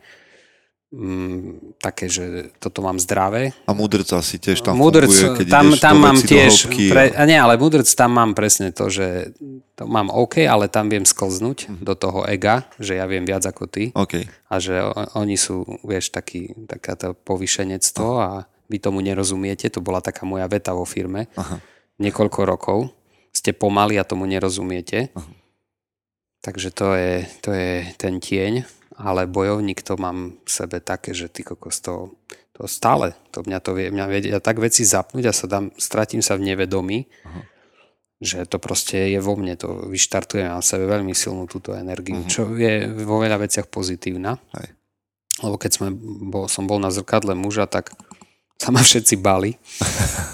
[0.90, 3.54] Mm, také, že toto mám zdravé.
[3.62, 7.22] A mudrca si tiež tam mudrc, funguje, keď tam, tam do mám tiež, pre, a...
[7.30, 9.30] nie, ale mudrc tam mám presne to, že
[9.78, 11.86] to mám OK, ale tam viem sklznúť uh-huh.
[11.86, 13.94] do toho ega, že ja viem viac ako ty.
[13.94, 14.26] Okay.
[14.50, 14.82] A že
[15.14, 18.26] oni sú, vieš, taký, takáto povyšenectvo uh-huh.
[18.26, 21.58] a vy tomu nerozumiete, to bola taká moja veta vo firme, Aha.
[21.98, 22.78] niekoľko rokov,
[23.34, 25.10] ste pomali a tomu nerozumiete.
[25.10, 25.30] Aha.
[26.40, 27.14] Takže to je,
[27.44, 28.64] to je ten tieň,
[28.96, 32.16] ale bojovník to mám v sebe také, že ty kokos to,
[32.56, 35.68] to stále, to mňa to vie, mňa vie ja tak veci zapnúť a sa dám,
[35.76, 37.42] stratím sa v nevedomí, Aha.
[38.24, 42.32] že to proste je vo mne, to vyštartuje na sebe veľmi silnú túto energiu, uh-huh.
[42.32, 44.40] čo je vo veľa veciach pozitívna.
[44.56, 44.72] Hej.
[45.40, 45.88] Lebo keď sme,
[46.28, 47.96] bol, som bol na zrkadle muža, tak
[48.60, 49.56] sa ma všetci bali.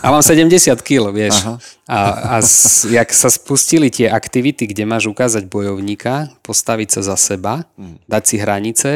[0.02, 0.50] A mám 70
[0.82, 1.46] kg, vieš.
[1.46, 1.54] Aha.
[1.86, 7.16] A, a s, jak sa spustili tie aktivity, kde máš ukázať bojovníka, postaviť sa za
[7.16, 8.02] seba, mm.
[8.10, 8.90] dať si hranice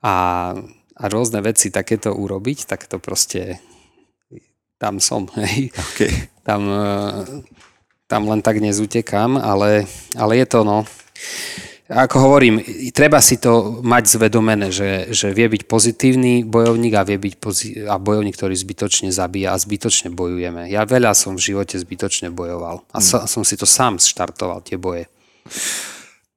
[0.00, 0.16] a,
[0.96, 3.60] a rôzne veci takéto urobiť, tak to proste
[4.80, 5.28] tam som.
[5.36, 5.68] Hej.
[5.92, 6.32] Okay.
[6.40, 6.88] Tam, e,
[8.08, 9.84] tam len tak nezutekám, ale,
[10.16, 10.88] ale je to no
[11.84, 12.64] ako hovorím,
[12.96, 17.84] treba si to mať zvedomené, že, že vie byť pozitívny bojovník a vie byť pozi-
[17.84, 20.72] a bojovník, ktorý zbytočne zabíja a zbytočne bojujeme.
[20.72, 23.28] Ja veľa som v živote zbytočne bojoval a hmm.
[23.28, 25.12] som si to sám štartoval, tie boje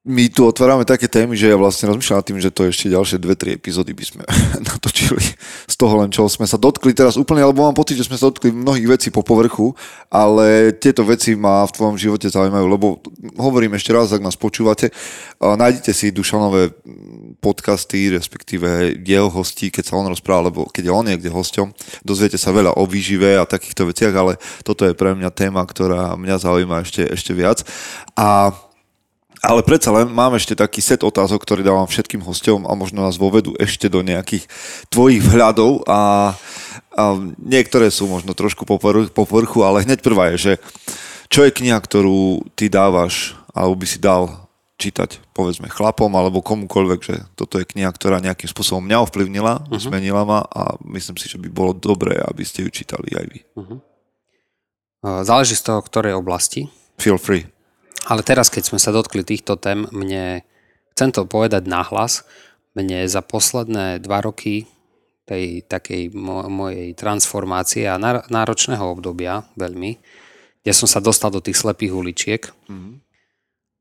[0.08, 3.36] my tu otvárame také témy, že ja vlastne rozmýšľam tým, že to ešte ďalšie dve,
[3.36, 4.24] tri epizódy by sme
[4.72, 5.20] natočili
[5.68, 8.32] z toho len, čo sme sa dotkli teraz úplne, lebo mám pocit, že sme sa
[8.32, 9.76] dotkli mnohých vecí po povrchu,
[10.08, 13.04] ale tieto veci ma v tvojom živote zaujímajú, lebo
[13.36, 14.96] hovorím ešte raz, ak nás počúvate,
[15.44, 16.72] nájdete si Dušanové
[17.44, 21.76] podcasty, respektíve jeho hostí, keď sa on rozpráva, lebo keď je on niekde hosťom,
[22.08, 26.16] dozviete sa veľa o výžive a takýchto veciach, ale toto je pre mňa téma, ktorá
[26.16, 27.68] mňa zaujíma ešte, ešte viac.
[28.16, 28.56] A
[29.48, 33.16] ale predsa len mám ešte taký set otázok, ktorý dávam všetkým hostom a možno nás
[33.16, 34.44] vovedú ešte do nejakých
[34.92, 36.36] tvojich vhľadov a,
[36.92, 37.04] a
[37.40, 38.76] niektoré sú možno trošku po
[39.16, 40.54] povrchu, ale hneď prvá je, že
[41.32, 47.00] čo je kniha, ktorú ty dávaš alebo by si dal čítať, povedzme, chlapom alebo komukoľvek,
[47.02, 49.82] že toto je kniha, ktorá nejakým spôsobom mňa ovplyvnila, uh-huh.
[49.82, 53.40] zmenila ma a myslím si, že by bolo dobré, aby ste ju čítali aj vy.
[53.58, 53.80] Uh-huh.
[55.26, 56.70] Záleží z toho, ktorej oblasti.
[57.02, 57.57] Feel free.
[58.06, 60.46] Ale teraz, keď sme sa dotkli týchto tém, mne,
[60.94, 62.28] chcem to povedať nahlas,
[62.78, 64.70] mne za posledné dva roky
[65.28, 68.00] tej takej mo- mojej transformácie a
[68.32, 69.98] náročného obdobia veľmi,
[70.64, 72.94] kde som sa dostal do tých slepých uličiek, mm-hmm.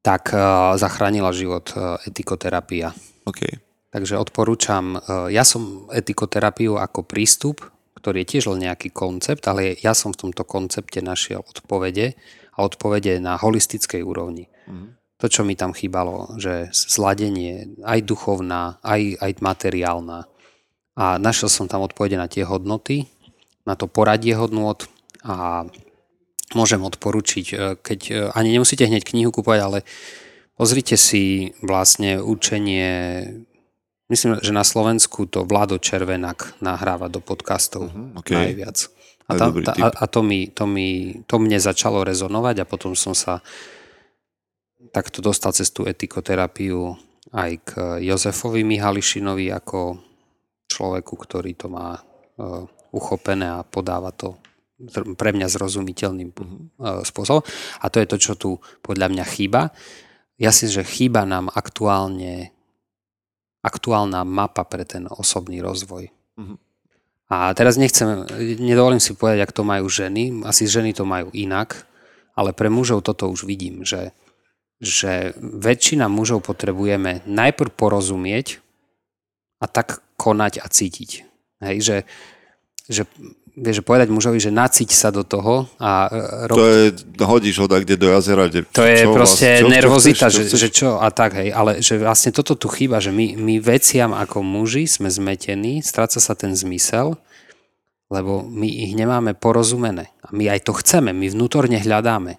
[0.03, 2.91] tak uh, zachránila život uh, etikoterapia.
[3.23, 3.63] Okay.
[3.95, 7.63] Takže odporúčam, uh, ja som etikoterapiu ako prístup,
[8.03, 12.19] ktorý je tiež len nejaký koncept, ale ja som v tomto koncepte našiel odpovede
[12.57, 14.49] a odpovede na holistickej úrovni.
[14.65, 14.97] Mm.
[15.17, 20.29] To, čo mi tam chýbalo, že zladenie, aj duchovná, aj, aj materiálna.
[20.97, 23.09] A našiel som tam odpovede na tie hodnoty,
[23.69, 24.89] na to poradie hodnot
[25.25, 25.65] a
[26.55, 29.79] môžem odporučiť, e, keď e, ani nemusíte hneď knihu kúpovať, ale
[30.55, 32.89] pozrite si vlastne učenie,
[34.07, 38.53] myslím, že na Slovensku to Vlado Červenak nahráva do podcastov uh-huh, okay.
[38.53, 38.96] najviac.
[39.27, 42.95] A, tam, ta, a, a to, mi, to, mi, to mne začalo rezonovať a potom
[42.95, 43.43] som sa
[44.95, 46.95] takto dostal cez tú etikoterapiu
[47.35, 47.71] aj k
[48.07, 49.99] Jozefovi Mihališinovi ako
[50.71, 52.63] človeku, ktorý to má uh,
[52.95, 54.39] uchopené a podáva to
[55.19, 57.43] pre mňa zrozumiteľným uh, spôsobom.
[57.83, 59.75] A to je to, čo tu podľa mňa chýba.
[60.39, 62.55] Ja si, že chýba nám aktuálne
[63.67, 66.07] aktuálna mapa pre ten osobný rozvoj.
[66.39, 66.55] Uh-huh.
[67.27, 68.23] A teraz nechcem,
[68.63, 71.83] nedovolím si povedať, ak to majú ženy, asi ženy to majú inak,
[72.39, 74.15] ale pre mužov toto už vidím, že,
[74.79, 78.63] že väčšina mužov potrebujeme najprv porozumieť
[79.59, 81.11] a tak konať a cítiť.
[81.67, 81.97] Hej, že,
[82.87, 83.03] že
[83.57, 86.57] vieš, povedať mužovi, že naciť sa do toho a e, rob...
[86.61, 86.85] To je,
[87.25, 90.43] hodíš ho kde do jazera, kde, To je čo, proste čo, nervozita, čo chceš, čo
[90.45, 90.61] chceš?
[90.61, 93.57] že, že čo a tak, hej, ale že vlastne toto tu chýba, že my, my
[93.59, 97.17] veciam ako muži sme zmetení, stráca sa ten zmysel,
[98.13, 100.15] lebo my ich nemáme porozumené.
[100.23, 102.39] A my aj to chceme, my vnútorne hľadáme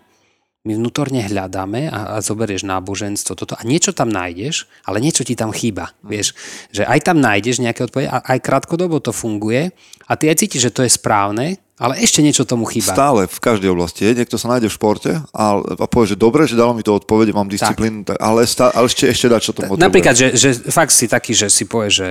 [0.68, 5.40] my vnútorne hľadáme a, a zoberieš náboženstvo toto a niečo tam nájdeš, ale niečo ti
[5.40, 5.96] tam chýba.
[6.04, 6.08] Mm.
[6.12, 6.28] Vieš,
[6.76, 9.72] že aj tam nájdeš nejaké odpovede a aj krátkodobo to funguje
[10.04, 12.92] a ty aj cítiš, že to je správne, ale ešte niečo tomu chýba.
[12.92, 14.10] Stále, v každej oblasti.
[14.10, 17.32] Niekto sa nájde v športe a, a povie, že dobre, že dalo mi to odpovede,
[17.32, 18.18] mám disciplínu, tak.
[18.18, 21.54] ale, stá, ale ešte, ešte dať, čo tomu Napríklad, že, že fakt si taký, že
[21.54, 22.08] si povie, že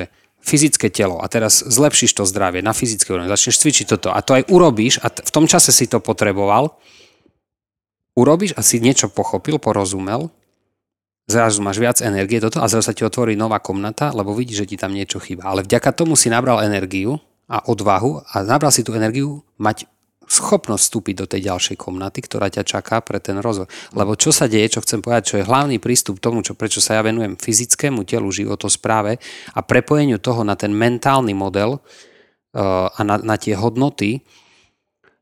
[0.46, 4.38] fyzické telo a teraz zlepšíš to zdravie na fyzické úrovni, začneš cvičiť toto a to
[4.38, 6.78] aj urobíš a t- v tom čase si to potreboval
[8.16, 10.32] urobíš a si niečo pochopil, porozumel,
[11.28, 14.68] zrazu máš viac energie toto a zrazu sa ti otvorí nová komnata, lebo vidíš, že
[14.72, 15.46] ti tam niečo chýba.
[15.46, 19.86] Ale vďaka tomu si nabral energiu a odvahu a nabral si tú energiu mať
[20.26, 23.70] schopnosť vstúpiť do tej ďalšej komnaty, ktorá ťa čaká pre ten rozvoj.
[23.94, 26.98] Lebo čo sa deje, čo chcem povedať, čo je hlavný prístup tomu, čo, prečo sa
[26.98, 29.22] ja venujem fyzickému telu, životospráve
[29.54, 34.26] a prepojeniu toho na ten mentálny model uh, a na, na tie hodnoty,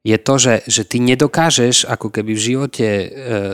[0.05, 3.07] je to, že, že ty nedokážeš ako keby v živote e,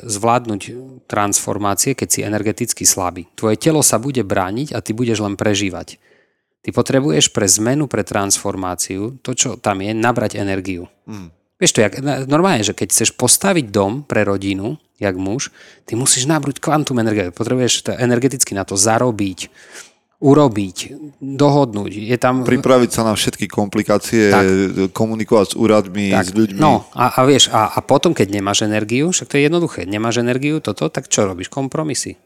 [0.03, 0.63] zvládnuť
[1.07, 3.31] transformácie, keď si energeticky slabý.
[3.39, 6.03] Tvoje telo sa bude brániť a ty budeš len prežívať.
[6.61, 10.91] Ty potrebuješ pre zmenu, pre transformáciu, to, čo tam je, nabrať energiu.
[11.07, 11.31] Mm.
[11.63, 11.95] Vieš to, jak,
[12.27, 15.55] normálne, že keď chceš postaviť dom pre rodinu, jak muž,
[15.87, 17.31] ty musíš nabrúť kvantum energie.
[17.31, 19.53] Potrebuješ to energeticky na to zarobiť,
[20.21, 20.77] urobiť,
[21.18, 21.93] dohodnúť.
[21.97, 22.45] Je tam...
[22.45, 24.45] Pripraviť sa na všetky komplikácie, Tak.
[24.93, 26.61] komunikovať s úradmi, s ľuďmi.
[26.61, 30.21] No a, a vieš, a, a potom, keď nemáš energiu, však to je jednoduché, nemáš
[30.21, 31.49] energiu, toto, tak čo robíš?
[31.49, 32.21] Kompromisy.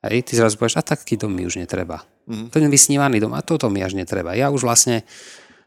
[0.00, 2.06] Hej, ty zrazu povieš, a taký dom mi už netreba.
[2.24, 2.30] Mhm.
[2.30, 2.48] Mm-hmm.
[2.54, 4.38] Ten vysnívaný dom, a toto mi až netreba.
[4.38, 5.02] Ja už vlastne,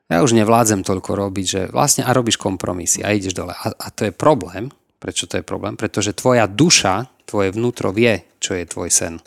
[0.07, 3.51] ja už nevládzem toľko robiť, že vlastne a robíš kompromisy a ideš dole.
[3.51, 4.71] A, a to je problém.
[5.03, 5.75] Prečo to je problém?
[5.75, 9.19] Pretože tvoja duša, tvoje vnútro vie, čo je tvoj sen.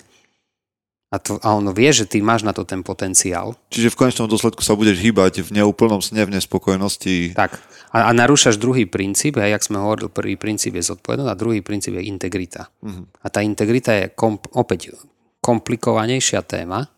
[1.07, 3.55] A, to, a ono vie, že ty máš na to ten potenciál.
[3.71, 7.39] Čiže v konečnom dôsledku sa budeš hýbať v neúplnom sne, v nespokojnosti.
[7.39, 7.63] Tak.
[7.95, 11.63] A, a narúšaš druhý princíp, a jak sme hovorili, prvý princíp je zodpovednosť a druhý
[11.63, 12.67] princíp je integrita.
[12.83, 13.07] Uh-huh.
[13.23, 14.99] A tá integrita je komp- opäť
[15.47, 16.91] komplikovanejšia téma,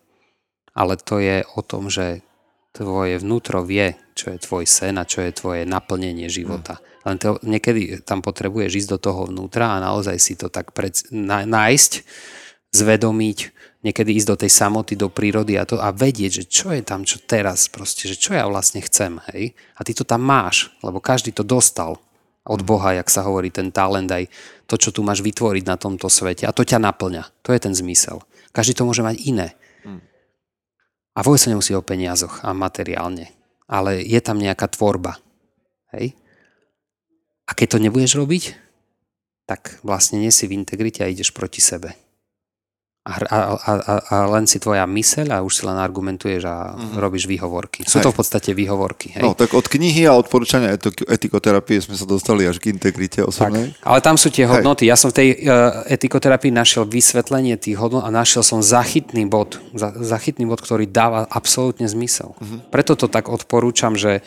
[0.72, 2.24] ale to je o tom, že
[2.72, 6.80] tvoje vnútro vie, čo je tvoj sen a čo je tvoje naplnenie života.
[7.04, 10.96] Len to, niekedy tam potrebuješ ísť do toho vnútra a naozaj si to tak pred,
[11.12, 11.92] na, nájsť,
[12.72, 13.38] zvedomiť,
[13.82, 17.06] niekedy ísť do tej samoty, do prírody a, to, a vedieť, že čo je tam,
[17.06, 19.54] čo teraz proste, že čo ja vlastne chcem, hej.
[19.78, 22.02] A ty to tam máš, lebo každý to dostal
[22.48, 24.26] od Boha, jak sa hovorí, ten talent aj
[24.66, 27.28] to, čo tu máš vytvoriť na tomto svete a to ťa naplňa.
[27.44, 28.24] To je ten zmysel.
[28.56, 29.48] Každý to môže mať iné.
[31.18, 33.34] A vôbec sa nemusí o peniazoch a materiálne.
[33.66, 35.18] Ale je tam nejaká tvorba.
[35.90, 36.14] Hej?
[37.42, 38.54] A keď to nebudeš robiť,
[39.50, 41.98] tak vlastne nie si v integrite a ideš proti sebe.
[43.08, 43.72] A, a,
[44.04, 47.00] a, len si tvoja myseľ a už si len argumentuješ a mm-hmm.
[47.00, 47.88] robíš výhovorky.
[47.88, 48.14] Sú to Hej.
[48.14, 49.16] v podstate výhovorky.
[49.16, 49.24] Hej?
[49.24, 53.72] No, tak od knihy a odporúčania etik- etikoterapie sme sa dostali až k integrite osobnej.
[53.80, 54.84] Ale tam sú tie hodnoty.
[54.84, 59.56] Ja som v tej uh, etikoterapii našiel vysvetlenie tých hodnot a našiel som zachytný bod,
[59.72, 62.36] za, zachytný bod, ktorý dáva absolútne zmysel.
[62.36, 62.60] Uh-huh.
[62.68, 64.20] Preto to tak odporúčam, že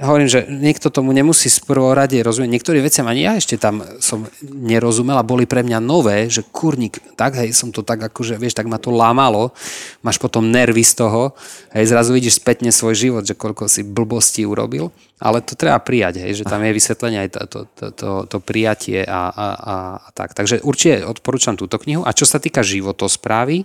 [0.00, 2.52] hovorím, že niekto tomu nemusí z prvorade rozumieť.
[2.52, 7.00] Niektoré veci ani ja ešte tam som nerozumel a boli pre mňa nové, že kurník,
[7.16, 9.56] tak hej, som to tak akože, vieš, tak ma to lámalo.
[10.04, 11.32] Máš potom nervy z toho,
[11.72, 16.20] hej, zrazu vidíš spätne svoj život, že koľko si blbostí urobil, ale to treba prijať,
[16.20, 19.76] hej, že tam je vysvetlenie aj to, to, to, to, to prijatie a, a, a,
[20.04, 20.36] a tak.
[20.36, 22.04] Takže určite odporúčam túto knihu.
[22.04, 23.64] A čo sa týka životosprávy,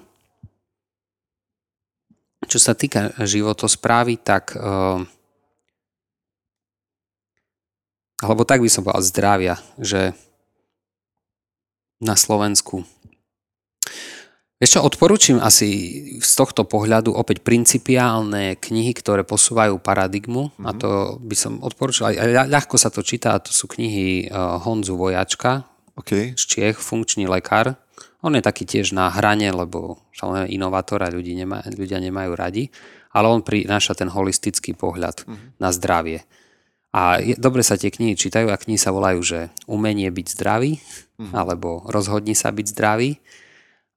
[2.47, 5.03] čo sa týka životosprávy, tak uh,
[8.21, 10.17] alebo tak by som povedal zdravia, že
[12.01, 12.85] na Slovensku.
[14.57, 15.69] Vieš čo, odporúčam asi
[16.17, 20.65] z tohto pohľadu opäť principiálne knihy, ktoré posúvajú paradigmu mm-hmm.
[20.65, 24.97] a to by som odporúčal, aj, ľahko sa to číta, to sú knihy uh, Honzu
[24.97, 25.61] Vojačka
[25.93, 26.33] OK.
[26.33, 27.77] z Čiech, funkčný lekár.
[28.25, 32.73] On je taký tiež na hrane, lebo samozrejme inovátor a ľudí nemá, ľudia nemajú radi,
[33.13, 35.61] ale on prináša ten holistický pohľad mm-hmm.
[35.61, 36.25] na zdravie.
[36.95, 40.79] A je, dobre sa tie knihy čítajú a knihy sa volajú, že umenie byť zdravý,
[41.19, 41.33] mm.
[41.35, 43.19] alebo rozhodni sa byť zdravý.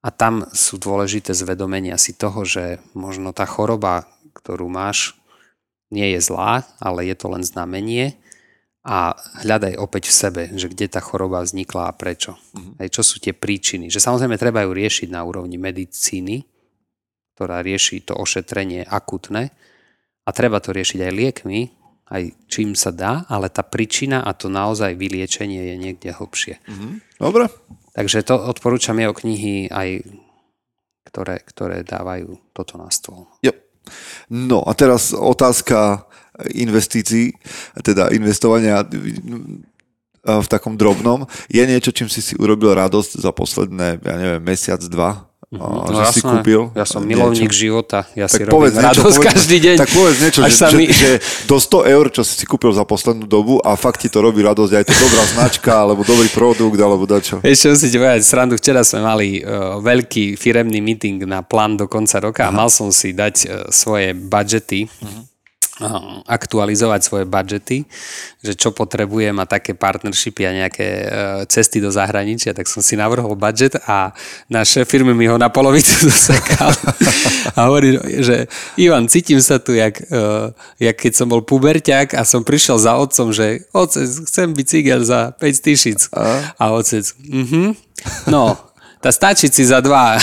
[0.01, 5.13] A tam sú dôležité zvedomenia si toho, že možno tá choroba, ktorú máš,
[5.93, 8.15] nie je zlá, ale je to len znamenie
[8.81, 9.13] a
[9.45, 12.33] hľadaj opäť v sebe, že kde tá choroba vznikla a prečo.
[12.57, 12.81] Mm.
[12.81, 13.93] Hej, čo sú tie príčiny.
[13.93, 16.41] Že samozrejme treba ju riešiť na úrovni medicíny,
[17.37, 19.53] ktorá rieši to ošetrenie akutné
[20.25, 21.61] a treba to riešiť aj liekmi,
[22.11, 26.59] aj čím sa dá, ale tá príčina a to naozaj vyliečenie je niekde hlbšie.
[27.15, 27.47] Dobre.
[27.95, 30.03] Takže to odporúčam jeho knihy aj,
[31.07, 33.31] ktoré, ktoré dávajú toto na stôl.
[33.39, 33.55] Jo.
[34.27, 36.05] No a teraz otázka
[36.51, 37.33] investícií,
[37.81, 38.83] teda investovania
[40.21, 41.25] v takom drobnom.
[41.49, 45.30] Je niečo, čím si si urobil radosť za posledné, ja neviem, mesiac, dva?
[45.51, 47.11] No, že si kúpil Ja som niečo?
[47.11, 49.75] milovník života, ja si Tak robím povedz niečo, radosť povedz, každý deň.
[49.83, 50.85] Tak povedz niečo, že, mi...
[50.87, 51.11] že
[51.43, 54.39] do 100 eur, čo si si kúpil za poslednú dobu a fakt ti to robí
[54.39, 57.43] radosť, aj to dobrá značka, alebo dobrý produkt, alebo dačo.
[57.43, 58.23] Ešte musím ti povedať?
[58.23, 62.71] Srandu, včera sme mali uh, veľký firemný meeting na plán do konca roka a mal
[62.71, 65.30] som si dať uh, svoje budžety, uh,
[66.25, 67.85] aktualizovať svoje budžety,
[68.41, 71.07] že čo potrebujem a také partnershipy a nejaké uh,
[71.49, 74.13] cesty do zahraničia, tak som si navrhol budget a
[74.47, 76.71] náš firmy mi ho na polovicu dosekal
[77.57, 78.45] a hovorí, že
[78.77, 82.97] Ivan, cítim sa tu, jak, uh, jak keď som bol puberťák a som prišiel za
[82.97, 86.07] otcom, že otec, chcem bicykel za 5 tisíc.
[86.57, 87.73] A otec, mhm,
[88.29, 88.70] no,
[89.01, 90.21] tá stačí si za dva.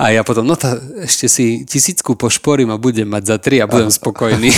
[0.00, 3.68] A ja potom, no tá, ešte si tisícku pošporím a budem mať za tri a
[3.68, 4.48] budem spokojný.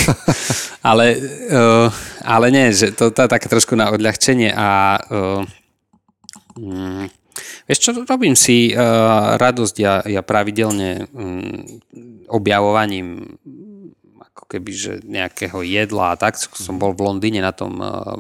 [0.91, 1.19] ale,
[1.51, 1.91] uh,
[2.23, 4.69] ale nie, že to je také trošku na odľahčenie a
[5.03, 5.43] uh,
[6.55, 7.11] mm,
[7.67, 11.67] vieš čo, robím si uh, radosť ja, ja pravidelne um,
[12.31, 13.35] objavovaním
[14.31, 16.39] ako keby, že nejakého jedla a tak.
[16.39, 18.15] Som bol v Londýne na tom uh,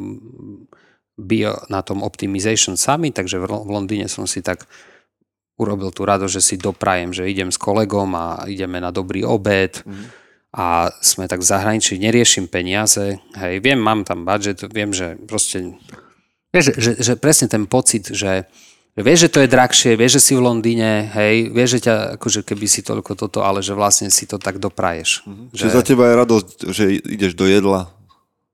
[1.14, 4.66] bio, na tom Optimization Summit, takže v Londýne som si tak
[5.61, 9.85] urobil tú radosť, že si doprajem, že idem s kolegom a ideme na dobrý obed
[9.85, 10.05] mm.
[10.57, 15.77] a sme tak v zahraničí, neriešim peniaze, hej, viem, mám tam budget, viem, že proste,
[16.49, 18.49] vieš, že, že, že presne ten pocit, že,
[18.97, 21.95] že vieš, že to je drahšie, vieš, že si v Londýne, hej, vieš, že ťa,
[22.17, 25.29] akože keby si toľko toto, ale že vlastne si to tak dopraješ.
[25.29, 25.53] Mm.
[25.53, 25.61] Že...
[25.61, 27.93] Čiže za teba je radosť, že ideš do jedla,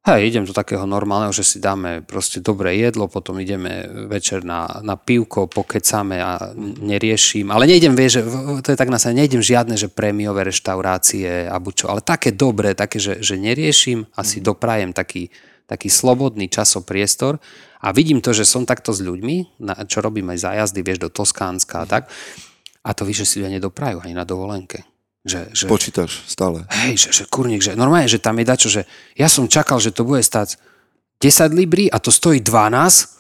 [0.07, 4.79] Hej, idem do takého normálneho, že si dáme proste dobré jedlo, potom ideme večer na,
[4.79, 7.51] na pivko, pokecame a neriešim.
[7.51, 8.31] Ale nejdem, vieš, že
[8.63, 12.79] to je tak na sa, nejdem žiadne, že prémiové reštaurácie a čo, ale také dobré,
[12.79, 14.47] také, že, že neriešim a si mhm.
[14.47, 15.27] doprajem taký,
[15.67, 17.43] taký slobodný časopriestor
[17.83, 21.11] a vidím to, že som takto s ľuďmi, na, čo robím aj zájazdy, vieš, do
[21.11, 22.07] Toskánska a tak,
[22.87, 24.87] a to víš, že si ľudia nedoprajú ani na dovolenke.
[25.27, 26.63] Že, že, Počítaš stále.
[26.71, 28.87] Hej, že, že kurník, že normálne, že tam je dačo, že
[29.19, 30.55] ja som čakal, že to bude stať
[31.19, 33.17] 10 librí a to stojí 12,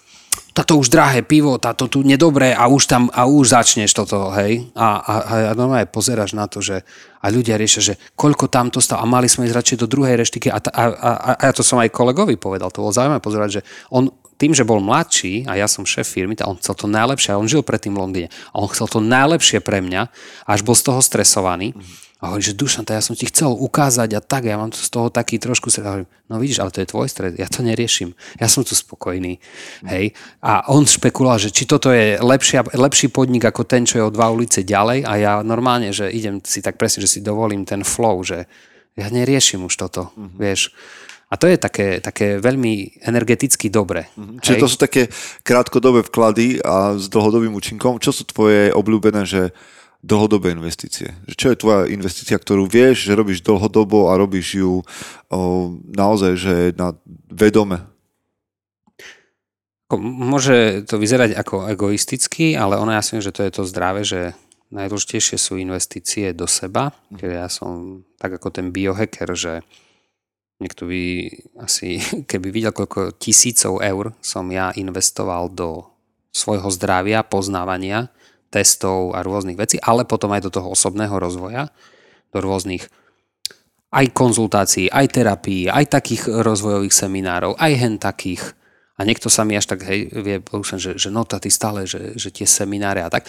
[0.57, 4.71] táto už drahé pivo, táto tu nedobré a už tam, a už začneš toto, hej.
[4.73, 5.15] A, a,
[5.51, 6.81] a normálne pozeráš na to, že
[7.21, 10.17] a ľudia riešia, že koľko tam to stalo a mali sme ísť radšej do druhej
[10.17, 13.61] reštiky a, a, a, a ja to som aj kolegovi povedal, to bolo zaujímavé pozerať,
[13.61, 17.33] že on tým, že bol mladší a ja som šéf firmy, on chcel to najlepšie,
[17.33, 20.13] a on žil predtým v Londýne, a on chcel to najlepšie pre mňa,
[20.45, 21.73] až bol z toho stresovaný.
[22.17, 24.89] A hovorí, že Dušan, to ja som ti chcel ukázať a tak, ja mám z
[24.89, 25.85] toho taký trošku stres.
[25.85, 28.17] Hovorím, no vidíš, ale to je tvoj stres, ja to neriešim.
[28.41, 29.37] Ja som tu spokojný.
[29.85, 30.17] Hej.
[30.41, 34.15] A on špekuloval, že či toto je lepšia, lepší podnik ako ten, čo je o
[34.15, 37.85] dva ulice ďalej a ja normálne, že idem si tak presne, že si dovolím ten
[37.85, 38.49] flow, že
[38.97, 40.41] ja neriešim už toto, mm-hmm.
[40.41, 40.73] vieš.
[41.27, 44.07] A to je také, také veľmi energeticky dobre.
[44.15, 44.39] Mm-hmm.
[44.47, 45.11] Čiže to sú také
[45.43, 47.99] krátkodobé vklady a s dlhodobým účinkom.
[47.99, 49.51] Čo sú tvoje obľúbené, že
[50.07, 51.19] dlhodobé investície?
[51.35, 54.85] Čo je tvoja investícia, ktorú vieš, že robíš dlhodobo a robíš ju o,
[55.83, 56.95] naozaj, že na
[57.27, 57.83] vedome?
[59.99, 64.35] Môže to vyzerať ako egoisticky, ale ono ja si že to je to zdravé, že
[64.75, 66.91] najdôležitejšie sú investície do seba.
[67.15, 69.63] Keď ja som tak ako ten biohacker, že
[70.57, 71.03] Niekto by
[71.61, 72.01] asi,
[72.31, 75.85] keby videl, koľko tisícov eur som ja investoval do
[76.33, 78.13] svojho zdravia, poznávania,
[78.53, 81.73] testov a rôznych vecí, ale potom aj do toho osobného rozvoja,
[82.33, 82.89] do rôznych
[83.97, 88.43] aj konzultácií, aj terapií, aj takých rozvojových seminárov, aj hen takých.
[88.97, 90.41] A niekto sa mi až tak, hej, vie,
[90.77, 93.29] že, že no, ty stále, že, že tie semináre a tak.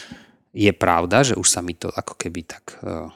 [0.56, 3.12] Je pravda, že už sa mi to ako keby tak uh,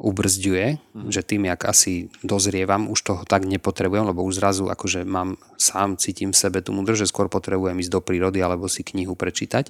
[0.00, 1.08] ubrzďuje, mm.
[1.12, 6.00] že tým, jak asi dozrievam, už toho tak nepotrebujem, lebo už zrazu akože mám, sám
[6.00, 9.68] cítim v sebe tú múdrosť, že skôr potrebujem ísť do prírody alebo si knihu prečítať.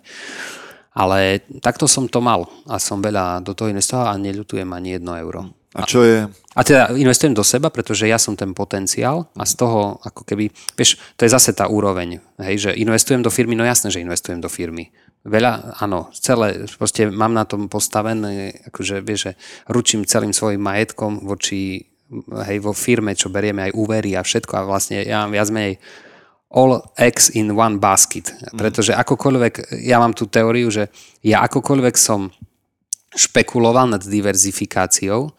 [0.91, 5.15] Ale takto som to mal a som veľa do toho investoval a neľutujem ani jedno
[5.15, 5.51] euro.
[5.71, 6.27] A čo je?
[6.27, 10.51] A teda investujem do seba, pretože ja som ten potenciál a z toho ako keby,
[10.75, 14.43] vieš, to je zase tá úroveň, hej, že investujem do firmy, no jasné, že investujem
[14.43, 14.91] do firmy.
[15.21, 19.33] Veľa, áno, celé, proste mám na tom postavené, akože vieš, že
[19.69, 21.85] ručím celým svojim majetkom voči,
[22.49, 25.77] hej, vo firme, čo berieme aj úvery a všetko a vlastne ja mám viac menej
[26.51, 28.33] all eggs in one basket.
[28.33, 28.57] Mhm.
[28.57, 30.89] Pretože akokoľvek, ja mám tú teóriu, že
[31.21, 32.33] ja akokoľvek som
[33.13, 35.35] špekuloval nad diverzifikáciou,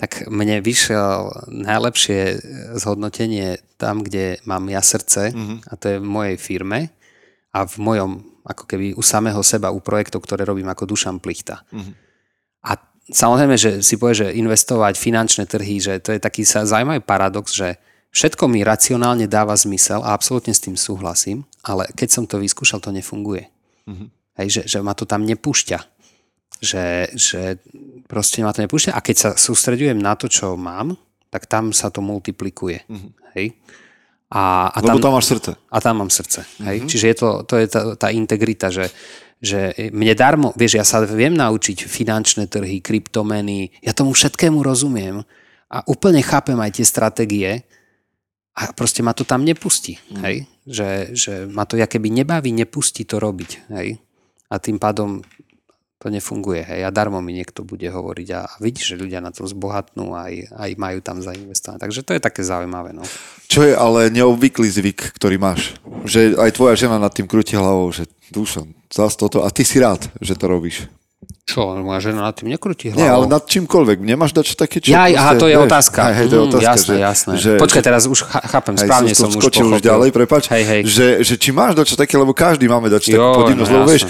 [0.00, 2.42] tak mne vyšiel najlepšie
[2.74, 5.58] zhodnotenie tam, kde mám ja srdce mm-hmm.
[5.68, 6.90] a to je v mojej firme
[7.54, 11.62] a v mojom ako keby u samého seba, u projektov, ktoré robím ako Dušan Plichta.
[11.70, 11.94] Mm-hmm.
[12.66, 12.78] A
[13.10, 17.78] samozrejme, že si povie, že investovať finančné trhy, že to je taký zaujímavý paradox, že
[18.10, 22.82] všetko mi racionálne dáva zmysel a absolútne s tým súhlasím, ale keď som to vyskúšal,
[22.82, 23.48] to nefunguje.
[23.86, 24.08] Mm-hmm.
[24.42, 25.78] Hej, že, že ma to tam nepúšťa.
[26.62, 26.86] Že,
[27.18, 27.58] že
[28.06, 30.94] proste ma to nepúšťa a keď sa sústredujem na to, čo mám,
[31.32, 32.86] tak tam sa to multiplikuje.
[32.86, 33.12] Mm-hmm.
[33.34, 33.46] Hej?
[34.32, 35.50] A, a Lebo tam, tam máš srdce.
[35.68, 36.40] A tam mám srdce.
[36.40, 36.66] Mm-hmm.
[36.72, 36.78] Hej?
[36.88, 38.88] Čiže je to, to je tá, tá integrita, že,
[39.36, 45.20] že mne darmo, vieš, ja sa viem naučiť finančné trhy, kryptomeny, ja tomu všetkému rozumiem
[45.68, 47.50] a úplne chápem aj tie stratégie
[48.56, 50.00] a proste ma to tam nepustí.
[50.08, 50.22] Mm.
[50.24, 50.36] Hej?
[50.64, 53.68] Že, že ma to keby nebaví, nepustí to robiť.
[53.76, 54.00] Hej?
[54.48, 55.20] A tým pádom
[56.02, 56.66] to nefunguje.
[56.66, 56.80] Hej.
[56.82, 60.34] A darmo mi niekto bude hovoriť a, vidíš, že ľudia na to zbohatnú a aj,
[60.50, 61.78] aj majú tam zainvestované.
[61.78, 62.90] Takže to je také zaujímavé.
[62.90, 63.06] No.
[63.46, 65.78] Čo je ale neobvyklý zvyk, ktorý máš?
[66.02, 69.46] Že aj tvoja žena nad tým krúti hlavou, že Dušan, zás toto.
[69.46, 70.90] A ty si rád, že to robíš.
[71.42, 73.02] Čo, moja žena nad tým nekrúti hlavou?
[73.02, 73.98] Nie, ale nad čímkoľvek.
[73.98, 74.94] Nemáš dať také, čo...
[74.94, 76.00] Ja, aha, to je vieš, otázka.
[76.06, 77.32] Hej, hej, to je Mm, otázka, jasné, že, jasné.
[77.34, 80.80] Že, Počkaj, teraz už chápem, Hej, správne som, som, už už ďalej, prepač, Hej, hej.
[80.86, 83.90] Že, že či máš dačo také, lebo každý máme dačo takú Jo, podivnosť, no lebo
[83.90, 84.02] vieš,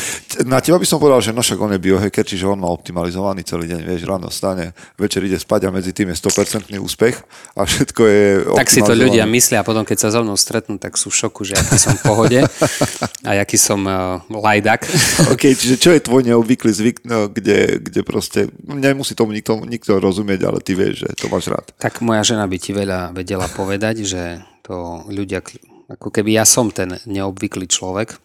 [0.44, 3.40] na teba by som povedal, že no však on je biohacker, čiže on má optimalizovaný
[3.48, 7.16] celý deň, vieš, ráno stane, večer ide spať a medzi tým je 100% úspech
[7.56, 8.24] a všetko je
[8.60, 11.16] Tak si to ľudia myslia a potom, keď sa so mnou stretnú, tak sú v
[11.16, 12.40] šoku, že aký som v pohode
[13.28, 14.84] a aký som uh, lajdak.
[15.32, 20.00] OK, čiže čo je tvoj neobvyklý zvyk, no, kde, kde proste, nemusí tomu nikto, nikto
[20.00, 21.70] rozumieť, ale ty vieš, že to máš rád.
[21.78, 25.42] Tak moja žena by ti veľa vedela povedať, že to ľudia,
[25.90, 28.16] ako keby ja som ten neobvyklý človek,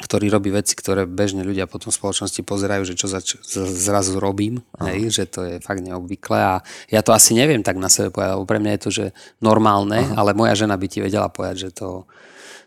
[0.00, 3.68] ktorý robí veci, ktoré bežne ľudia potom v spoločnosti pozerajú, že čo za, čo z-
[3.68, 6.54] zrazu robím, hej, že to je fakt neobvyklé a
[6.88, 9.06] ja to asi neviem tak na sebe povedať, lebo pre mňa je to, že
[9.44, 10.16] normálne, Aha.
[10.16, 12.08] ale moja žena by ti vedela povedať, že to,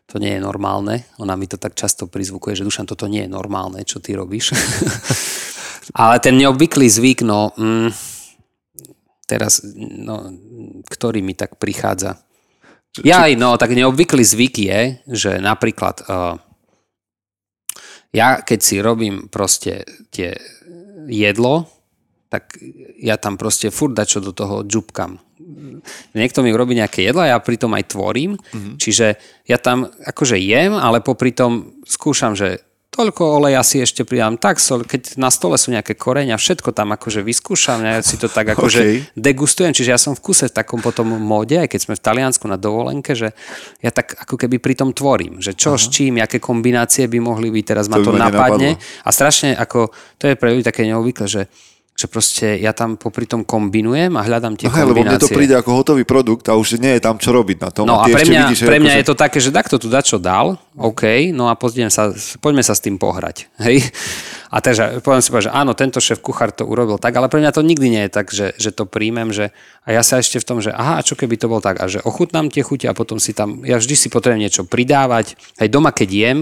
[0.06, 1.10] to nie je normálne.
[1.18, 4.54] Ona mi to tak často prizvukuje, že Dušan, toto nie je normálne, čo ty robíš.
[5.92, 7.52] ale ten neobvyklý zvyk, no...
[7.60, 7.92] Mm,
[9.24, 10.30] teraz, no,
[10.92, 12.20] ktorý mi tak prichádza.
[13.02, 16.38] Ja aj, no, tak neobvyklý zvyk je, že napríklad uh,
[18.14, 20.38] ja keď si robím proste tie
[21.10, 21.66] jedlo,
[22.30, 22.54] tak
[23.02, 25.18] ja tam proste furt dačo do toho džubkam.
[26.14, 28.78] Niekto mi robí nejaké jedlo a ja pritom aj tvorím, mm-hmm.
[28.78, 29.18] čiže
[29.50, 32.62] ja tam akože jem, ale popri tom skúšam, že
[32.94, 36.94] toľko oleja si ešte pridám, tak sol, keď na stole sú nejaké koreňa, všetko tam
[36.94, 39.00] akože vyskúšam, ja si to tak akože Okay.
[39.18, 42.46] degustujem, čiže ja som v kuse v takom potom móde, aj keď sme v Taliansku
[42.46, 43.34] na dovolenke, že
[43.82, 47.50] ja tak ako keby pri tom tvorím, že čo s čím, aké kombinácie by mohli
[47.50, 49.06] byť, teraz ma To to, ma napadne nenapadlo.
[49.06, 49.90] a strašne ako,
[50.20, 51.42] to je pre ľudí také neobvykle, že
[51.94, 55.30] že proste ja tam popri tom kombinujem a hľadám tie No hej, lebo mne kombinácie.
[55.30, 57.86] to príde ako hotový produkt a už nie je tam čo robiť na tom.
[57.86, 59.88] No a ty pre mňa, vidíš, pre mňa akože- je to také, že takto tu
[59.94, 62.10] dačo dal, OK, no a poďme sa,
[62.42, 63.46] poďme sa s tým pohrať.
[63.62, 63.94] Hej?
[64.50, 67.42] A takže poviem si povedať, že áno, tento šéf kuchár to urobil tak, ale pre
[67.42, 69.50] mňa to nikdy nie je tak, že, že to príjmem, že
[69.82, 71.86] a ja sa ešte v tom, že aha, a čo keby to bol tak, a
[71.86, 75.68] že ochutnám tie chute a potom si tam, ja vždy si potrebujem niečo pridávať, aj
[75.70, 76.40] doma keď jem,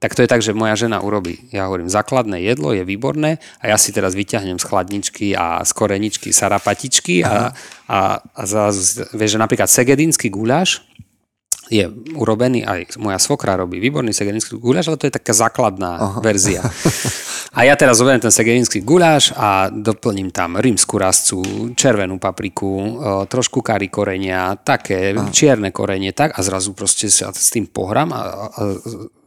[0.00, 3.68] tak to je tak, že moja žena urobí, ja hovorím, základné jedlo je výborné a
[3.68, 7.52] ja si teraz vyťahnem z chladničky a z koreničky sarapatičky a,
[7.84, 10.80] a, a zrazu, vieš, že napríklad segedínsky guláš,
[11.68, 11.86] je
[12.16, 16.18] urobený, aj moja svokra robí výborný segedinský guláš, ale to je taká základná Aha.
[16.26, 16.64] verzia.
[17.54, 21.38] A ja teraz zoberiem ten segedinský guláš a doplním tam rímsku rascu,
[21.74, 22.90] červenú papriku, e,
[23.30, 25.30] trošku kari korenia, také Aha.
[25.30, 28.24] čierne korenie, tak a zrazu proste sa s tým pohrám a, a,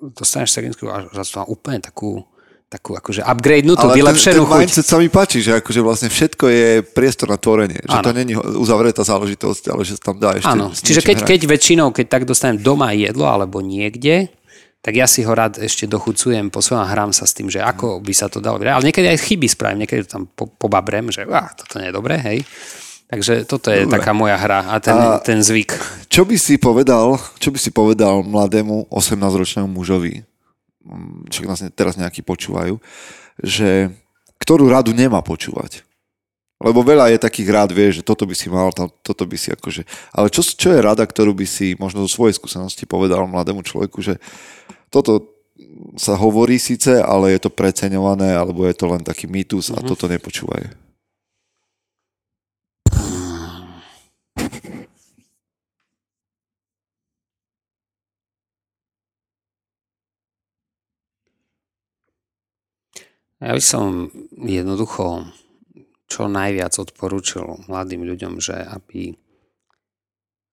[0.01, 2.27] dostaneš segedinský guláš a úplne takú
[2.73, 4.57] takú akože upgradenutú, Ale ten, ten vylepšenú chuť.
[4.57, 7.77] mindset sa mi páči, že akože vlastne všetko je priestor na tvorenie.
[7.79, 8.03] Že Áno.
[8.03, 11.29] to není uzavretá záležitosť, ale že sa tam dá ešte Áno, čiže keď, hrať.
[11.29, 14.33] keď väčšinou, keď tak dostanem doma jedlo alebo niekde,
[14.81, 17.57] tak ja si ho rád ešte dochucujem po svojom a hrám sa s tým, že
[17.57, 18.59] ako by sa to dalo.
[18.59, 21.95] Ale niekedy aj chyby spravím, niekedy to tam po, pobabrem, že á, toto nie je
[21.95, 22.43] dobré, hej.
[23.07, 23.93] Takže toto je Dobre.
[23.95, 25.77] taká moja hra a ten, A- ten zvyk.
[26.09, 30.25] Čo by si povedal, čo by si povedal mladému 18-ročnému mužovi,
[31.29, 32.77] však nás ne- teraz nejakí počúvajú,
[33.39, 33.89] že
[34.39, 35.83] ktorú radu nemá počúvať?
[36.63, 39.51] Lebo veľa je takých rád, vieš, že toto by si mal, to- toto by si
[39.51, 39.83] akože...
[40.15, 43.99] Ale čo, čo je rada, ktorú by si možno zo svojej skúsenosti povedal mladému človeku,
[43.99, 44.15] že
[44.87, 45.27] toto
[45.99, 49.87] sa hovorí síce, ale je to preceňované, alebo je to len taký mýtus a Mhm.
[49.87, 50.82] toto nepočúvaj.
[63.43, 64.07] Ja by som
[64.39, 65.27] jednoducho
[66.07, 69.11] čo najviac odporúčil mladým ľuďom, že aby,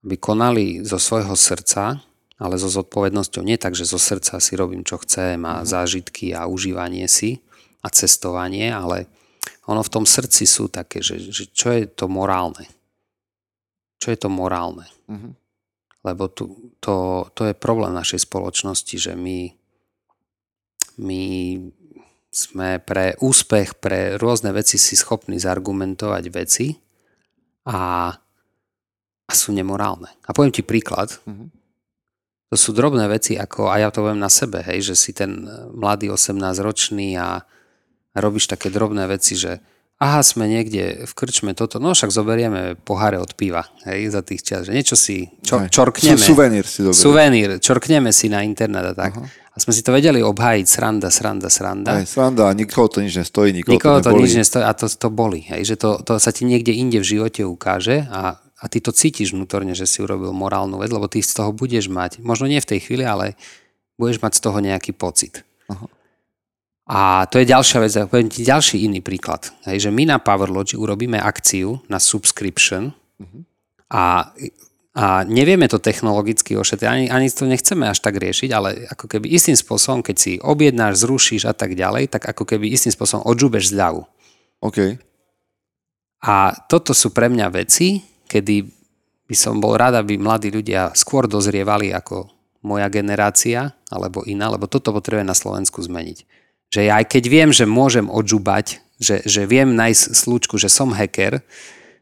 [0.02, 2.02] aby konali zo svojho srdca,
[2.40, 6.50] ale so zodpovednosťou nie tak, že zo srdca si robím, čo chcem a zážitky a
[6.50, 7.38] užívanie si
[7.84, 9.06] a cestovanie, ale
[9.70, 12.66] ono v tom srdci sú také, že, že čo je to morálne.
[14.02, 14.90] Čo je to morálne?
[15.06, 15.38] Mhm.
[16.00, 19.52] Lebo tu, to, to je problém našej spoločnosti, že my,
[20.96, 21.20] my
[22.30, 26.78] sme pre úspech, pre rôzne veci si schopní zargumentovať veci
[27.66, 28.14] a,
[29.26, 30.14] a sú nemorálne.
[30.24, 31.10] A poviem ti príklad.
[31.26, 31.58] Mhm.
[32.50, 35.46] To sú drobné veci, ako, a ja to poviem na sebe, hej, že si ten
[35.70, 37.46] mladý 18-ročný a,
[38.10, 39.62] a robíš také drobné veci, že
[40.02, 44.42] aha, sme niekde v krčme toto, no však zoberieme poháre od piva, hej, za tých
[44.42, 46.18] čas, že niečo si čo, čorkneme.
[46.18, 46.98] Suvenír si dobre.
[46.98, 49.14] Suvenír, čorkneme si na internet a tak.
[49.49, 52.00] A sme si to vedeli obhájiť, sranda, sranda, sranda.
[52.00, 54.88] Aj sranda, a nikoho to nič nestojí, nikoho, Nikoho to, to nič nestojí a to,
[54.88, 55.44] to boli.
[55.44, 58.90] Hej, že to, to sa ti niekde inde v živote ukáže a, a ty to
[58.90, 62.58] cítiš vnútorne, že si urobil morálnu vec, lebo ty z toho budeš mať, možno nie
[62.58, 63.36] v tej chvíli, ale
[64.00, 65.44] budeš mať z toho nejaký pocit.
[65.68, 65.86] Aha.
[66.90, 67.00] A
[67.30, 69.54] to je ďalšia vec, ja poviem ti ďalší iný príklad.
[69.62, 72.90] Hej, že my na Powerlogy urobíme akciu na subscription
[73.86, 74.34] a,
[74.90, 79.30] a nevieme to technologicky ošetriť, ani, ani to nechceme až tak riešiť, ale ako keby
[79.30, 83.70] istým spôsobom, keď si objednáš, zrušíš a tak ďalej, tak ako keby istým spôsobom odžubeš
[83.70, 84.02] zľavu.
[84.66, 84.98] OK.
[86.26, 88.66] A toto sú pre mňa veci, kedy
[89.30, 92.26] by som bol rád, aby mladí ľudia skôr dozrievali ako
[92.66, 97.50] moja generácia alebo iná, lebo toto potrebuje na Slovensku zmeniť že ja aj keď viem,
[97.50, 101.42] že môžem odžubať, že, že viem nájsť slučku, že som hacker,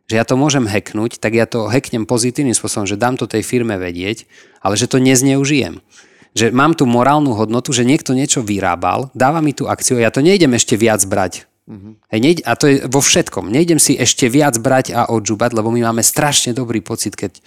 [0.09, 3.45] že ja to môžem hacknúť, tak ja to hacknem pozitívnym spôsobom, že dám to tej
[3.45, 4.25] firme vedieť,
[4.65, 5.85] ale že to nezneužijem.
[6.33, 10.11] Že mám tú morálnu hodnotu, že niekto niečo vyrábal, dáva mi tú akciu a ja
[10.13, 11.45] to nejdem ešte viac brať.
[11.69, 11.93] Mm-hmm.
[12.09, 13.53] Hej, nejde, a to je vo všetkom.
[13.53, 17.45] Nejdem si ešte viac brať a odžubať, lebo my máme strašne dobrý pocit, keď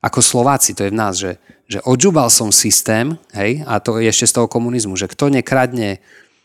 [0.00, 1.36] ako Slováci, to je v nás, že,
[1.68, 6.00] že odžubal som systém, hej, a to je ešte z toho komunizmu, že kto nekradne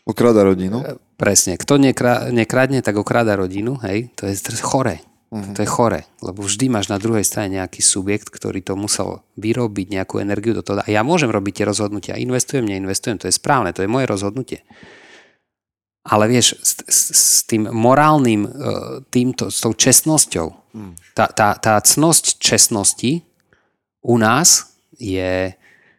[0.08, 0.80] Okrada rodinu.
[0.80, 1.60] E, presne.
[1.60, 3.76] Kto nekra, nekradne, tak okráda rodinu.
[3.84, 4.08] Hej?
[4.16, 5.04] To je chore.
[5.28, 5.52] Uh-huh.
[5.52, 9.92] To je chore, lebo vždy máš na druhej strane nejaký subjekt, ktorý to musel vyrobiť,
[9.92, 10.80] nejakú energiu do toho.
[10.80, 12.16] A ja môžem robiť tie rozhodnutia.
[12.16, 14.64] Investujem, neinvestujem, to je správne, to je moje rozhodnutie.
[16.08, 18.50] Ale vieš, s, s, s tým morálnym, e,
[19.12, 20.92] týmto, s tou čestnosťou, uh-huh.
[21.12, 23.20] tá, tá, tá cnosť čestnosti
[24.00, 25.52] u nás je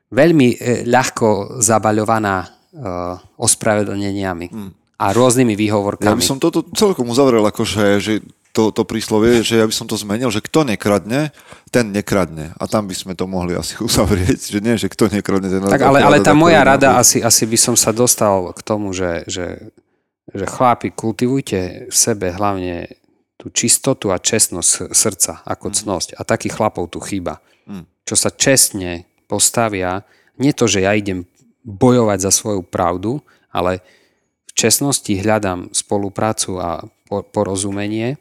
[0.10, 4.72] veľmi e, ľahko zabaľovaná uh, ospravedlneniami hmm.
[4.98, 6.10] a rôznymi výhovorkami.
[6.10, 8.14] Ja by som toto celkom uzavrel, akože, že
[8.50, 11.30] to, to príslovie, že ja by som to zmenil, že kto nekradne,
[11.70, 12.58] ten nekradne.
[12.58, 15.86] A tam by sme to mohli asi uzavrieť, že nie, že kto nekradne, ten Tak
[15.86, 19.70] ale, ale tá moja rada, asi, asi by som sa dostal k tomu, že, že,
[20.34, 22.90] že chlapi, kultivujte v sebe hlavne
[23.40, 25.76] tú čistotu a čestnosť srdca ako hmm.
[25.80, 26.10] cnosť.
[26.20, 27.40] A takých chlapov tu chýba.
[27.70, 27.88] Hmm.
[28.04, 30.04] Čo sa čestne postavia,
[30.42, 31.30] nie to, že ja idem
[31.64, 33.22] bojovať za svoju pravdu,
[33.54, 33.80] ale
[34.50, 38.18] v čestnosti hľadám spoluprácu a porozumenie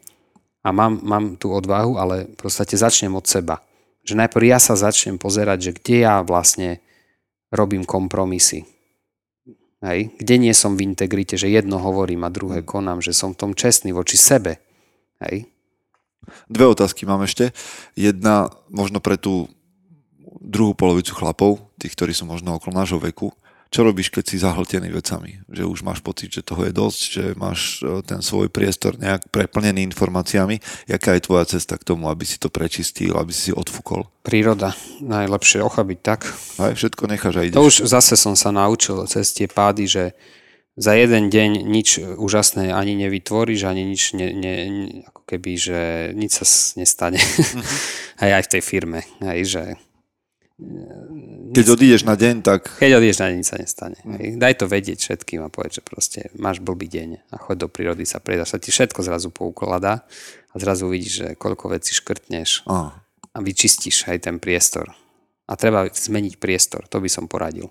[0.63, 3.63] a mám, mám tú odvahu, ale v podstate začnem od seba.
[4.03, 6.83] Že najprv ja sa začnem pozerať, že kde ja vlastne
[7.53, 8.65] robím kompromisy.
[9.85, 10.11] Hej?
[10.19, 13.53] Kde nie som v integrite, že jedno hovorím a druhé konám, že som v tom
[13.55, 14.59] čestný voči sebe.
[15.23, 15.47] Hej?
[16.51, 17.57] Dve otázky mám ešte.
[17.97, 19.49] Jedna možno pre tú
[20.39, 23.33] druhú polovicu chlapov, tých, ktorí sú možno okolo nášho veku.
[23.69, 25.45] Čo robíš, keď si zahltený vecami?
[25.53, 29.29] Že už máš pocit, že toho je dosť, že máš e, ten svoj priestor nejak
[29.29, 30.57] preplnený informáciami.
[30.89, 34.09] Jaká je tvoja cesta k tomu, aby si to prečistil, aby si si odfúkol?
[34.25, 34.73] Príroda.
[35.05, 36.25] Najlepšie ochabiť tak.
[36.57, 37.57] Aj všetko necháš a ideš.
[37.61, 40.05] To už zase som sa naučil cez tie pády, že
[40.79, 44.55] za jeden deň nič úžasné ani nevytvoríš, ani nič ne, ne,
[45.11, 45.81] ako keby, že
[46.15, 46.47] nič sa
[46.79, 47.19] nestane.
[47.19, 47.63] Mm-hmm.
[48.25, 49.01] aj aj v tej firme.
[49.21, 49.75] Aj, že
[51.55, 52.67] keď odídeš na deň, tak...
[52.83, 53.99] Keď odídeš na deň, sa nestane.
[54.03, 54.43] Mm.
[54.43, 58.03] Daj to vedieť všetkým a povedz, že proste máš blbý deň a choď do prírody
[58.03, 58.43] sa prejsť.
[58.43, 60.03] sa ti všetko zrazu poukladá
[60.51, 62.91] a zrazu vidíš, že koľko vecí škrtneš oh.
[63.31, 64.91] a vyčistíš aj ten priestor.
[65.47, 67.71] A treba zmeniť priestor, to by som poradil.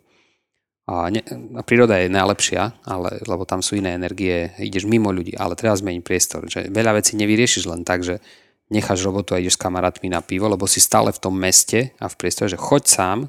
[0.88, 1.20] A, ne,
[1.60, 5.76] a príroda je najlepšia, ale, lebo tam sú iné energie, ideš mimo ľudí, ale treba
[5.76, 6.48] zmeniť priestor.
[6.48, 8.24] Že veľa vecí nevyriešiš len tak, že
[8.68, 12.12] necháš robotu a ideš s kamarátmi na pivo, lebo si stále v tom meste a
[12.12, 13.20] v priestore, že choď sám,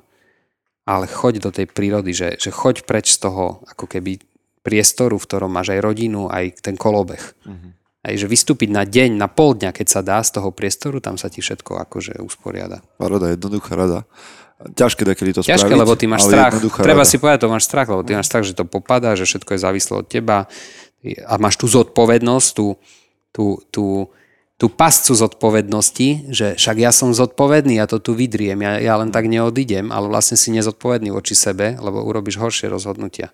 [0.89, 4.19] ale choď do tej prírody, že, že choď preč z toho ako keby
[4.65, 7.21] priestoru, v ktorom máš aj rodinu, aj ten kolobeh.
[7.47, 7.71] Mm-hmm.
[7.99, 11.21] Aj že vystúpiť na deň, na pol dňa, keď sa dá z toho priestoru, tam
[11.21, 12.83] sa ti všetko akože usporiada.
[12.99, 14.01] Rada, jednoduchá rada.
[14.59, 16.59] Ťažké kedy to Ťažké, spraviť, lebo ty máš strach.
[16.59, 17.11] Treba rada.
[17.11, 19.61] si povedať, to máš strach, lebo ty máš strach, že to popadá, že všetko je
[19.63, 20.51] závislé od teba
[21.07, 22.75] a máš tú zodpovednosť, tú,
[23.31, 24.11] tú, tú,
[24.59, 29.15] tú pascu zodpovednosti, že však ja som zodpovedný, ja to tu vydriem, ja, ja len
[29.15, 33.31] tak neodídem, ale vlastne si nezodpovedný voči sebe, lebo urobíš horšie rozhodnutia.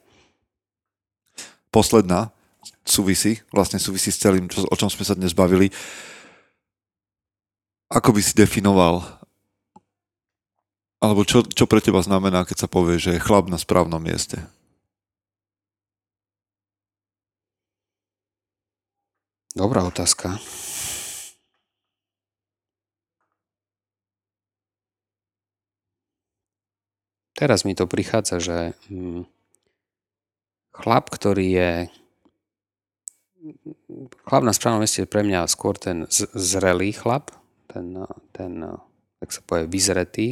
[1.72, 2.28] Posledná
[2.84, 5.72] súvisí, vlastne súvisí s celým, čo, o čom sme sa dnes bavili.
[7.88, 9.00] Ako by si definoval,
[11.00, 14.44] alebo čo, čo pre teba znamená, keď sa povie, že je chlap na správnom mieste?
[19.56, 20.36] Dobrá otázka.
[27.34, 28.58] Teraz mi to prichádza, že
[28.88, 29.26] hm,
[30.74, 31.70] chlap, ktorý je
[34.24, 37.34] chlap na správnom mieste je pre mňa skôr ten zrelý chlap,
[37.68, 37.92] ten,
[38.32, 38.64] ten
[39.20, 40.28] tak sa povie, vyzretý,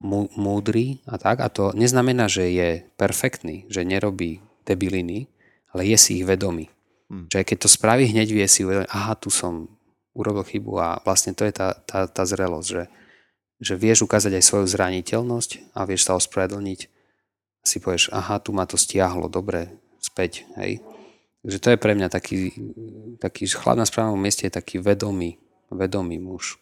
[0.00, 1.42] múdry a tak.
[1.42, 5.26] A to neznamená, že je perfektný, že nerobí debiliny,
[5.74, 6.70] ale je si ich vedomý.
[7.08, 7.26] Hmm.
[7.28, 9.68] Že keď to spraví, hneď vie si uvedomiť, aha, tu som
[10.16, 12.82] urobil chybu a vlastne to je tá, tá, tá zrelosť, že
[13.58, 16.80] že vieš ukázať aj svoju zraniteľnosť a vieš sa ospravedlniť.
[17.66, 20.80] Si povieš, aha, tu ma to stiahlo, dobre, späť, hej.
[21.42, 22.54] Takže to je pre mňa taký,
[23.22, 25.38] taký chlap na správnom mieste je taký vedomý,
[25.70, 26.58] vedomý muž.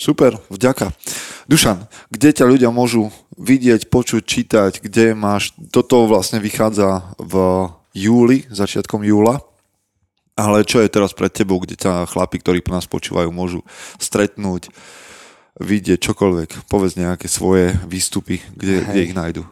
[0.00, 0.96] Super, vďaka.
[1.44, 7.34] Dušan, kde ťa ľudia môžu vidieť, počuť, čítať, kde máš, toto vlastne vychádza v
[7.92, 9.44] júli, začiatkom júla,
[10.40, 13.60] ale čo je teraz pred tebou, kde ťa chlapi, ktorí nás počúvajú, môžu
[14.00, 14.72] stretnúť,
[15.60, 19.44] vidieť čokoľvek, povedz nejaké svoje výstupy, kde, kde ich nájdu.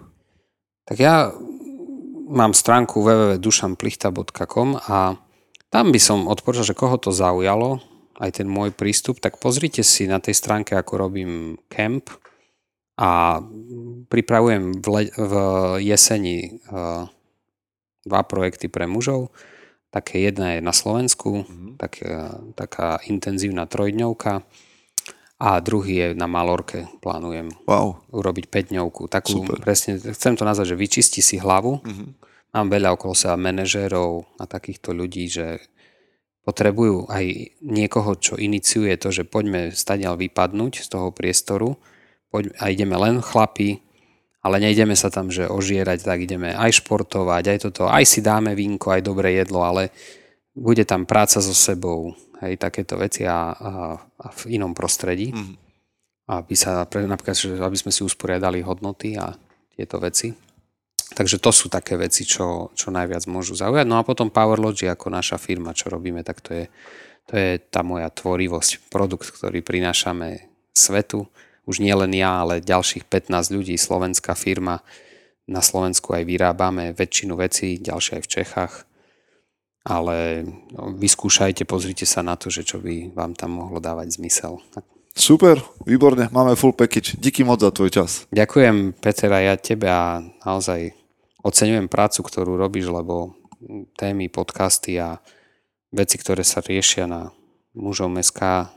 [0.88, 1.36] Tak ja
[2.32, 5.20] mám stránku www.dušanplichta.com a
[5.68, 7.84] tam by som odporučil, že koho to zaujalo,
[8.18, 12.08] aj ten môj prístup, tak pozrite si na tej stránke, ako robím camp
[12.98, 13.38] a
[14.10, 15.34] pripravujem v, le- v
[15.84, 17.06] jeseni uh,
[18.02, 19.30] dva projekty pre mužov.
[19.88, 21.70] Také jedna je na Slovensku, mm-hmm.
[21.80, 24.44] tak, uh, taká intenzívna trojdňovka
[25.38, 28.02] a druhý je na Malorke, plánujem Wow.
[28.10, 29.06] urobiť 5 dňovku.
[29.06, 29.62] Takú Super.
[29.62, 31.78] presne, chcem to nazvať, že vyčisti si hlavu.
[31.86, 32.04] Mhm.
[32.48, 35.60] Mám veľa okolo seba manažérov a takýchto ľudí, že
[36.48, 41.76] potrebujú aj niekoho, čo iniciuje to, že poďme stadiaľ vypadnúť z toho priestoru
[42.32, 43.84] poď, a ideme len chlapi,
[44.48, 48.56] ale nejdeme sa tam, že ožierať, tak ideme aj športovať, aj toto, aj si dáme
[48.56, 49.92] vínko, aj dobré jedlo, ale
[50.56, 55.36] bude tam práca so sebou, hej, takéto veci a, a, a v inom prostredí.
[55.36, 55.68] Mhm.
[56.28, 59.32] Aby sa, napríklad, že aby sme si usporiadali hodnoty a
[59.72, 60.28] tieto veci.
[61.08, 63.88] Takže to sú také veci, čo, čo najviac môžu zaujať.
[63.88, 66.64] No a potom Powerlogy ako naša firma, čo robíme, tak to je,
[67.24, 71.24] to je tá moja tvorivosť, produkt, ktorý prinášame svetu.
[71.68, 74.80] Už nie len ja, ale ďalších 15 ľudí, slovenská firma.
[75.44, 78.74] Na Slovensku aj vyrábame väčšinu vecí, ďalšie aj v Čechách.
[79.84, 80.16] Ale
[80.72, 84.64] no, vyskúšajte, pozrite sa na to, že čo by vám tam mohlo dávať zmysel.
[85.12, 87.20] Super, výborne, máme full package.
[87.20, 88.24] Díky moc za tvoj čas.
[88.32, 90.96] Ďakujem, Peter, a ja tebe a naozaj
[91.44, 93.36] oceňujem prácu, ktorú robíš, lebo
[93.98, 95.20] témy, podcasty a
[95.90, 97.32] veci, ktoré sa riešia na
[97.74, 98.70] mužom SK,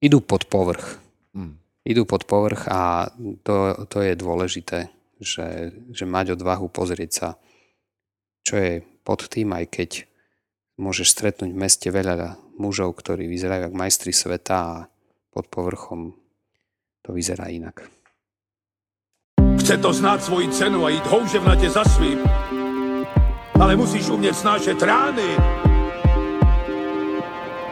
[0.00, 1.00] idú pod povrch.
[1.34, 1.65] Mm.
[1.86, 3.06] Idú pod povrch a
[3.46, 4.90] to, to je dôležité,
[5.22, 7.28] že, že mať odvahu pozrieť sa,
[8.42, 9.90] čo je pod tým, aj keď
[10.82, 14.74] môžeš stretnúť v meste veľa mužov, ktorí vyzerajú ako majstri sveta a
[15.30, 16.10] pod povrchom
[17.06, 17.86] to vyzerá inak.
[19.62, 22.18] Chce to znát svoji cenu a jít houževnatě za svým.
[23.60, 25.65] Ale musíš umět snášet rány.